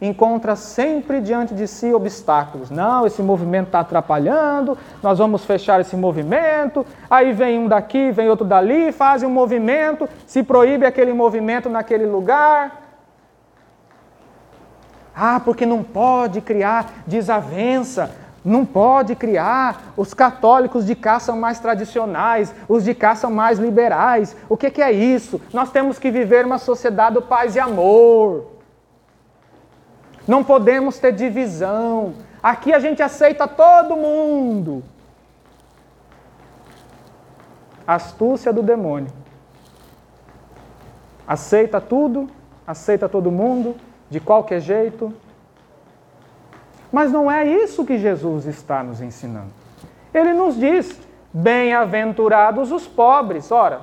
encontra 0.00 0.56
sempre 0.56 1.20
diante 1.20 1.54
de 1.54 1.68
si 1.68 1.94
obstáculos. 1.94 2.70
Não, 2.70 3.06
esse 3.06 3.22
movimento 3.22 3.66
está 3.66 3.80
atrapalhando, 3.80 4.76
nós 5.00 5.18
vamos 5.18 5.44
fechar 5.44 5.80
esse 5.80 5.94
movimento. 5.94 6.84
Aí 7.08 7.32
vem 7.32 7.60
um 7.60 7.68
daqui, 7.68 8.10
vem 8.10 8.28
outro 8.28 8.44
dali, 8.44 8.90
fazem 8.90 9.28
um 9.28 9.32
movimento, 9.32 10.08
se 10.26 10.42
proíbe 10.42 10.84
aquele 10.84 11.12
movimento 11.12 11.68
naquele 11.68 12.06
lugar. 12.06 12.82
Ah, 15.14 15.40
porque 15.44 15.64
não 15.64 15.84
pode 15.84 16.40
criar 16.40 17.04
desavença, 17.06 18.10
não 18.44 18.66
pode 18.66 19.14
criar. 19.14 19.92
Os 19.96 20.12
católicos 20.12 20.84
de 20.84 20.94
cá 20.94 21.18
são 21.20 21.36
mais 21.36 21.58
tradicionais, 21.60 22.54
os 22.68 22.84
de 22.84 22.94
cá 22.94 23.14
são 23.14 23.30
mais 23.30 23.58
liberais. 23.58 24.36
O 24.48 24.56
que, 24.56 24.70
que 24.70 24.82
é 24.82 24.92
isso? 24.92 25.40
Nós 25.52 25.70
temos 25.70 25.98
que 25.98 26.10
viver 26.10 26.44
uma 26.44 26.58
sociedade 26.58 27.14
do 27.14 27.22
paz 27.22 27.54
e 27.56 27.60
amor. 27.60 28.52
Não 30.26 30.42
podemos 30.42 30.98
ter 30.98 31.12
divisão. 31.12 32.14
Aqui 32.42 32.72
a 32.72 32.78
gente 32.78 33.02
aceita 33.02 33.46
todo 33.46 33.96
mundo. 33.96 34.82
Astúcia 37.86 38.52
do 38.52 38.62
demônio. 38.62 39.12
Aceita 41.26 41.80
tudo, 41.80 42.28
aceita 42.66 43.08
todo 43.08 43.30
mundo, 43.30 43.76
de 44.10 44.20
qualquer 44.20 44.60
jeito. 44.60 45.12
Mas 46.92 47.10
não 47.10 47.30
é 47.30 47.44
isso 47.44 47.86
que 47.86 47.98
Jesus 47.98 48.46
está 48.46 48.82
nos 48.82 49.00
ensinando. 49.00 49.50
Ele 50.12 50.34
nos 50.34 50.56
diz: 50.56 51.00
bem-aventurados 51.32 52.70
os 52.70 52.86
pobres. 52.86 53.50
Ora, 53.50 53.80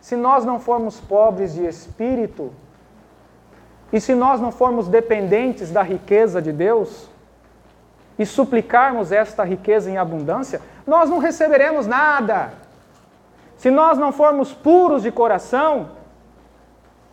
se 0.00 0.16
nós 0.16 0.44
não 0.44 0.58
formos 0.58 0.98
pobres 0.98 1.52
de 1.52 1.66
espírito, 1.66 2.50
e 3.92 4.00
se 4.00 4.14
nós 4.14 4.40
não 4.40 4.50
formos 4.50 4.88
dependentes 4.88 5.70
da 5.70 5.82
riqueza 5.82 6.40
de 6.40 6.50
Deus 6.50 7.10
e 8.18 8.24
suplicarmos 8.24 9.12
esta 9.12 9.44
riqueza 9.44 9.90
em 9.90 9.98
abundância, 9.98 10.62
nós 10.86 11.10
não 11.10 11.18
receberemos 11.18 11.86
nada. 11.86 12.54
Se 13.58 13.70
nós 13.70 13.98
não 13.98 14.10
formos 14.10 14.52
puros 14.52 15.02
de 15.02 15.12
coração, 15.12 15.90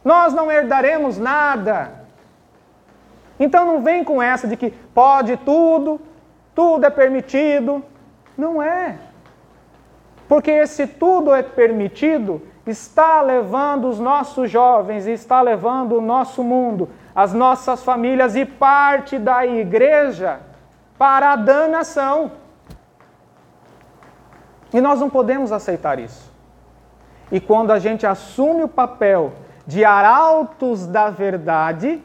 nós 0.04 0.34
não 0.34 0.50
herdaremos 0.50 1.18
nada. 1.18 1.99
Então 3.40 3.66
não 3.66 3.82
vem 3.82 4.04
com 4.04 4.22
essa 4.22 4.48
de 4.48 4.58
que 4.58 4.72
pode 4.94 5.38
tudo, 5.38 6.02
tudo 6.54 6.86
é 6.86 6.90
permitido. 6.90 7.84
Não 8.38 8.62
é. 8.62 8.98
Porque 10.28 10.52
esse 10.52 10.86
tudo 10.86 11.34
é 11.34 11.42
permitido 11.42 12.42
está 12.70 13.22
levando 13.22 13.88
os 13.88 14.00
nossos 14.00 14.50
jovens, 14.50 15.08
está 15.08 15.42
levando 15.42 15.98
o 15.98 16.02
nosso 16.02 16.44
mundo, 16.44 16.90
as 17.16 17.34
nossas 17.34 17.84
famílias 17.84 18.36
e 18.36 18.46
parte 18.46 19.18
da 19.18 19.46
igreja 19.46 20.40
para 20.98 21.32
a 21.32 21.36
danação. 21.36 22.32
E 24.72 24.80
nós 24.80 25.00
não 25.00 25.10
podemos 25.10 25.52
aceitar 25.52 26.00
isso. 26.00 26.32
E 27.32 27.40
quando 27.40 27.72
a 27.72 27.80
gente 27.80 28.06
assume 28.06 28.64
o 28.64 28.68
papel 28.68 29.34
de 29.66 29.84
arautos 29.84 30.86
da 30.86 31.10
verdade, 31.10 32.02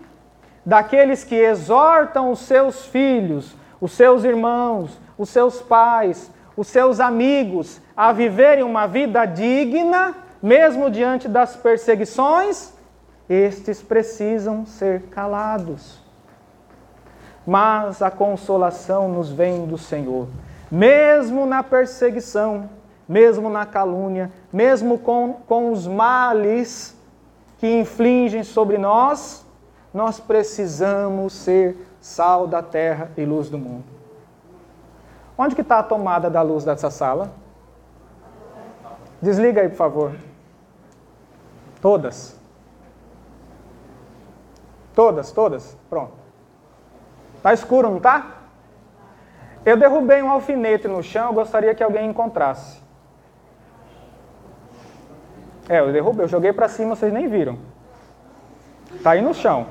daqueles 0.65 1.25
que 1.25 1.35
exortam 1.35 2.31
os 2.31 2.41
seus 2.41 2.87
filhos, 2.87 3.55
os 3.81 3.93
seus 3.93 4.25
irmãos, 4.25 4.99
os 5.19 5.29
seus 5.29 5.61
pais, 5.61 6.31
os 6.57 6.69
seus 6.69 7.01
amigos 7.01 7.81
a 7.97 8.13
viverem 8.13 8.65
uma 8.65 8.87
vida 8.87 9.25
digna, 9.25 10.15
mesmo 10.43 10.91
diante 10.91 11.29
das 11.29 11.57
perseguições, 11.57 12.73
estes 13.29 13.81
precisam 13.81 14.67
ser 14.67 15.03
calados. 15.11 16.03
Mas 17.47 18.03
a 18.03 18.11
consolação 18.11 19.09
nos 19.09 19.31
vem 19.31 19.67
do 19.67 19.79
Senhor. 19.79 20.29
Mesmo 20.71 21.47
na 21.47 21.63
perseguição, 21.63 22.69
mesmo 23.09 23.49
na 23.49 23.67
calúnia, 23.67 24.31
mesmo 24.53 24.99
com, 24.99 25.35
com 25.47 25.71
os 25.71 25.87
males 25.87 26.97
que 27.59 27.81
infligem 27.81 28.43
sobre 28.43 28.77
nós, 28.77 29.44
nós 29.95 30.19
precisamos 30.19 31.33
ser 31.33 31.77
sal 32.01 32.49
da 32.49 32.61
terra 32.61 33.13
e 33.17 33.25
luz 33.25 33.49
do 33.49 33.57
mundo. 33.57 33.85
Onde 35.39 35.55
que 35.55 35.61
está 35.61 35.79
a 35.79 35.83
tomada 35.85 36.29
da 36.29 36.43
luz 36.43 36.65
dessa 36.65 36.91
sala? 36.91 37.33
Desliga 39.23 39.61
aí, 39.61 39.69
por 39.69 39.77
favor. 39.77 40.17
Todas. 41.81 42.37
Todas, 44.95 45.31
todas. 45.31 45.77
Pronto. 45.89 46.13
Tá 47.41 47.55
escuro, 47.55 47.89
não 47.89 48.01
tá? 48.01 48.43
Eu 49.65 49.77
derrubei 49.77 50.23
um 50.23 50.31
alfinete 50.31 50.89
no 50.89 51.03
chão, 51.03 51.29
eu 51.29 51.35
gostaria 51.35 51.75
que 51.75 51.83
alguém 51.83 52.11
encontrasse. 52.11 52.83
É, 55.69 55.81
eu 55.81 55.93
derrubei, 55.93 56.25
eu 56.25 56.29
joguei 56.29 56.53
para 56.53 56.69
cima, 56.69 56.97
vocês 56.97 57.13
nem 57.13 57.29
viram. 57.29 57.59
Tá 59.03 59.13
aí 59.13 59.23
no 59.23 59.33
chão. 59.33 59.67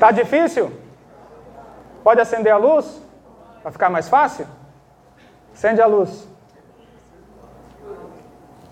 Tá 0.00 0.10
difícil? 0.10 0.72
Pode 2.02 2.22
acender 2.22 2.50
a 2.50 2.56
luz? 2.56 3.02
Para 3.62 3.70
ficar 3.70 3.90
mais 3.90 4.08
fácil? 4.08 4.46
Acende 5.52 5.82
a 5.82 5.86
luz. 5.86 6.26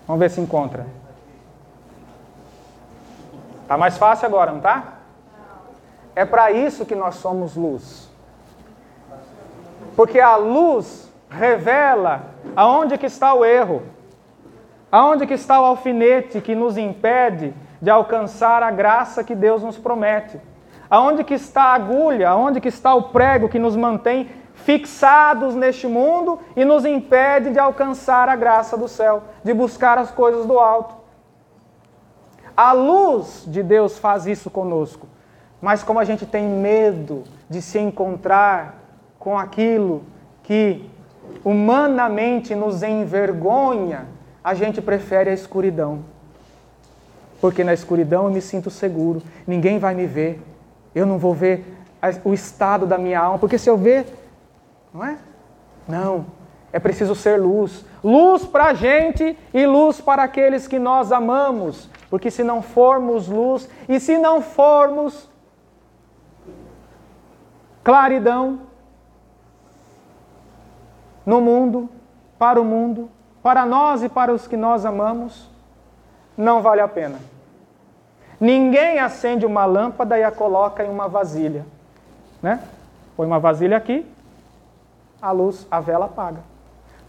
Vamos 0.07 0.19
ver 0.19 0.31
se 0.31 0.41
encontra. 0.41 0.87
Tá 3.67 3.77
mais 3.77 3.95
fácil 3.95 4.25
agora, 4.25 4.51
não 4.51 4.59
tá? 4.59 4.95
É 6.15 6.25
para 6.25 6.49
isso 6.51 6.83
que 6.83 6.95
nós 6.95 7.15
somos 7.15 7.55
luz. 7.55 8.09
Porque 9.95 10.19
a 10.19 10.35
luz 10.35 11.11
revela 11.29 12.23
aonde 12.55 12.97
que 12.97 13.05
está 13.05 13.35
o 13.35 13.45
erro. 13.45 13.83
Aonde 14.91 15.27
que 15.27 15.35
está 15.35 15.61
o 15.61 15.65
alfinete 15.65 16.41
que 16.41 16.55
nos 16.55 16.75
impede 16.75 17.53
de 17.79 17.91
alcançar 17.91 18.63
a 18.63 18.71
graça 18.71 19.23
que 19.23 19.35
Deus 19.35 19.61
nos 19.61 19.77
promete? 19.77 20.41
Aonde 20.89 21.23
que 21.23 21.35
está 21.35 21.63
a 21.63 21.73
agulha? 21.73 22.29
Aonde 22.29 22.59
que 22.59 22.67
está 22.67 22.93
o 22.95 23.03
prego 23.03 23.47
que 23.47 23.59
nos 23.59 23.75
mantém 23.75 24.29
fixados 24.53 25.55
neste 25.55 25.87
mundo 25.87 26.39
e 26.55 26.65
nos 26.65 26.85
impede 26.85 27.51
de 27.51 27.59
alcançar 27.59 28.27
a 28.27 28.35
graça 28.35 28.77
do 28.77 28.87
céu, 28.87 29.23
de 29.43 29.53
buscar 29.53 29.97
as 29.97 30.11
coisas 30.11 30.45
do 30.45 30.59
alto. 30.59 30.95
A 32.55 32.73
luz 32.73 33.45
de 33.47 33.63
Deus 33.63 33.97
faz 33.97 34.25
isso 34.25 34.49
conosco, 34.49 35.07
mas 35.61 35.81
como 35.81 35.99
a 35.99 36.03
gente 36.03 36.25
tem 36.25 36.45
medo 36.45 37.23
de 37.49 37.61
se 37.61 37.79
encontrar 37.79 38.75
com 39.17 39.37
aquilo 39.37 40.03
que 40.43 40.89
humanamente 41.43 42.55
nos 42.55 42.83
envergonha, 42.83 44.07
a 44.43 44.53
gente 44.53 44.81
prefere 44.81 45.29
a 45.29 45.33
escuridão. 45.33 45.99
Porque 47.39 47.63
na 47.63 47.73
escuridão 47.73 48.25
eu 48.25 48.31
me 48.31 48.41
sinto 48.41 48.69
seguro, 48.69 49.21
ninguém 49.47 49.79
vai 49.79 49.95
me 49.95 50.05
ver, 50.05 50.41
eu 50.93 51.05
não 51.05 51.17
vou 51.17 51.33
ver 51.33 51.77
o 52.23 52.33
estado 52.33 52.85
da 52.85 52.97
minha 52.97 53.19
alma, 53.19 53.39
porque 53.39 53.57
se 53.57 53.69
eu 53.69 53.77
ver 53.77 54.05
não 54.93 55.03
é? 55.03 55.17
Não. 55.87 56.25
É 56.71 56.79
preciso 56.79 57.15
ser 57.15 57.37
luz. 57.37 57.85
Luz 58.03 58.45
para 58.45 58.65
a 58.65 58.73
gente 58.73 59.37
e 59.53 59.65
luz 59.65 59.99
para 59.99 60.23
aqueles 60.23 60.67
que 60.67 60.77
nós 60.77 61.11
amamos. 61.11 61.89
Porque 62.09 62.29
se 62.29 62.43
não 62.43 62.61
formos 62.61 63.27
luz 63.27 63.69
e 63.87 63.99
se 63.99 64.17
não 64.17 64.41
formos 64.41 65.29
claridão 67.83 68.61
no 71.25 71.41
mundo, 71.41 71.89
para 72.37 72.59
o 72.59 72.65
mundo, 72.65 73.09
para 73.41 73.65
nós 73.65 74.03
e 74.03 74.09
para 74.09 74.33
os 74.33 74.47
que 74.47 74.57
nós 74.57 74.85
amamos, 74.85 75.49
não 76.37 76.61
vale 76.61 76.81
a 76.81 76.87
pena. 76.87 77.19
Ninguém 78.39 78.99
acende 78.99 79.45
uma 79.45 79.65
lâmpada 79.65 80.17
e 80.17 80.23
a 80.23 80.31
coloca 80.31 80.83
em 80.83 80.89
uma 80.89 81.07
vasilha. 81.07 81.65
Né? 82.41 82.61
Põe 83.15 83.27
uma 83.27 83.39
vasilha 83.39 83.75
aqui, 83.75 84.05
a 85.21 85.31
luz, 85.31 85.67
a 85.69 85.79
vela 85.79 86.05
apaga. 86.05 86.39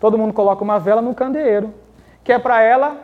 Todo 0.01 0.19
mundo 0.19 0.33
coloca 0.33 0.65
uma 0.65 0.81
vela 0.81 1.01
no 1.01 1.15
candeeiro, 1.15 1.73
que 2.25 2.33
é 2.33 2.39
para 2.39 2.61
ela 2.63 2.97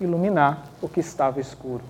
iluminar 0.00 0.64
o 0.80 0.88
que 0.88 1.00
estava 1.00 1.40
escuro. 1.40 1.82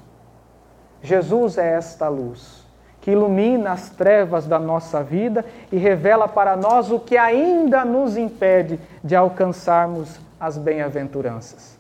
Jesus 1.03 1.59
é 1.59 1.75
esta 1.75 2.09
luz 2.09 2.67
que 3.01 3.13
ilumina 3.13 3.73
as 3.73 3.91
trevas 3.91 4.47
da 4.47 4.59
nossa 4.59 5.03
vida 5.03 5.45
e 5.71 5.77
revela 5.77 6.27
para 6.27 6.57
nós 6.57 6.91
o 6.91 6.99
que 6.99 7.17
ainda 7.17 7.85
nos 7.85 8.17
impede 8.17 8.81
de 9.03 9.15
alcançarmos 9.15 10.19
as 10.39 10.59
bem-aventuranças. 10.59 11.79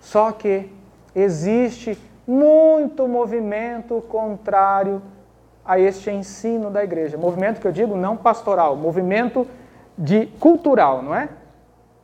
Só 0.00 0.30
que 0.32 0.72
existe 1.14 1.98
muito 2.26 3.06
movimento 3.06 4.02
contrário 4.08 5.00
a 5.64 5.78
este 5.78 6.10
ensino 6.10 6.70
da 6.70 6.82
igreja. 6.82 7.16
Movimento 7.16 7.60
que 7.60 7.66
eu 7.66 7.72
digo 7.72 7.96
não 7.96 8.16
pastoral, 8.16 8.76
movimento 8.76 9.46
de 9.96 10.26
cultural, 10.38 11.02
não 11.02 11.14
é? 11.14 11.28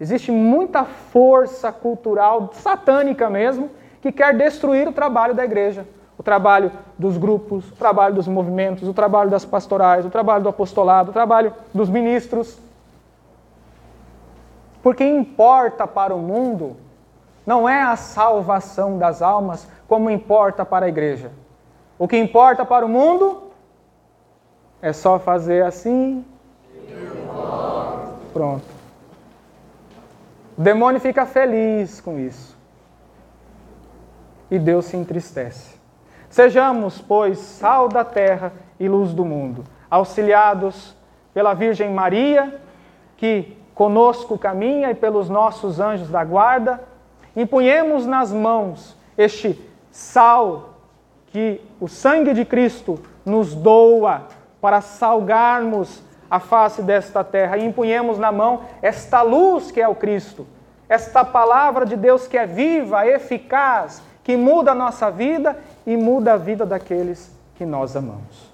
Existe 0.01 0.33
muita 0.33 0.85
força 0.85 1.71
cultural 1.71 2.51
satânica 2.55 3.31
mesmo 3.31 3.71
que 4.01 4.11
quer 4.11 4.37
destruir 4.37 4.89
o 4.89 4.93
trabalho 4.93 5.33
da 5.33 5.45
igreja, 5.45 5.87
o 6.19 6.23
trabalho 6.23 6.73
dos 6.99 7.17
grupos, 7.17 7.71
o 7.71 7.77
trabalho 7.77 8.15
dos 8.15 8.27
movimentos, 8.27 8.89
o 8.89 8.93
trabalho 8.93 9.31
das 9.31 9.45
pastorais, 9.45 10.05
o 10.05 10.11
trabalho 10.11 10.43
do 10.43 10.49
apostolado, 10.49 11.11
o 11.11 11.13
trabalho 11.13 11.55
dos 11.73 11.89
ministros. 11.89 12.59
Porque 14.83 15.05
importa 15.05 15.87
para 15.87 16.13
o 16.13 16.19
mundo 16.19 16.77
não 17.45 17.69
é 17.69 17.83
a 17.83 17.97
salvação 17.97 18.99
das 18.99 19.21
almas 19.21 19.69
como 19.89 20.11
importa 20.11 20.65
para 20.65 20.87
a 20.87 20.89
igreja. 20.89 21.33
O 21.99 22.09
que 22.09 22.17
importa 22.17 22.65
para 22.65 22.87
o 22.87 22.89
mundo 22.89 23.51
é 24.81 24.93
só 24.93 25.19
fazer 25.19 25.65
assim. 25.65 26.25
Pronto. 28.33 28.65
O 30.57 30.61
demônio 30.61 31.01
fica 31.01 31.27
feliz 31.27 32.01
com 32.01 32.19
isso. 32.19 32.57
E 34.51 34.59
Deus 34.59 34.87
se 34.87 34.97
entristece. 34.97 35.81
Sejamos, 36.29 37.01
pois, 37.01 37.39
sal 37.39 37.89
da 37.89 38.05
terra 38.05 38.53
e 38.81 38.89
luz 38.89 39.13
do 39.13 39.25
mundo, 39.25 39.65
auxiliados 39.91 40.97
pela 41.35 41.55
Virgem 41.55 41.91
Maria, 41.91 42.59
que 43.17 43.57
conosco 43.75 44.39
caminha, 44.39 44.91
e 44.91 44.95
pelos 44.95 45.29
nossos 45.29 45.79
anjos 45.79 46.09
da 46.11 46.25
guarda, 46.25 46.83
empunhemos 47.37 48.07
nas 48.07 48.33
mãos 48.33 48.97
este 49.17 49.59
sal 49.91 50.75
que 51.27 51.61
o 51.81 51.89
sangue 51.89 52.35
de 52.35 52.45
Cristo 52.45 53.01
nos 53.25 53.55
doa 53.55 54.27
para 54.61 54.81
salgarmos 54.81 56.03
a 56.31 56.39
face 56.39 56.83
desta 56.83 57.25
terra 57.25 57.57
e 57.57 57.65
empunhemos 57.65 58.19
na 58.19 58.31
mão 58.31 58.63
esta 58.81 59.23
luz 59.23 59.71
que 59.71 59.81
é 59.81 59.89
o 59.89 59.95
Cristo, 59.95 60.47
esta 60.89 61.25
palavra 61.25 61.85
de 61.85 61.97
Deus 61.97 62.27
que 62.27 62.39
é 62.39 62.47
viva, 62.47 63.07
eficaz, 63.07 64.03
que 64.23 64.37
muda 64.37 64.73
a 64.73 64.75
nossa 64.75 65.11
vida 65.11 65.59
e 65.87 65.97
muda 65.97 66.35
a 66.35 66.37
vida 66.37 66.65
daqueles 66.65 67.35
que 67.55 67.67
nós 67.67 67.97
amamos. 67.97 68.52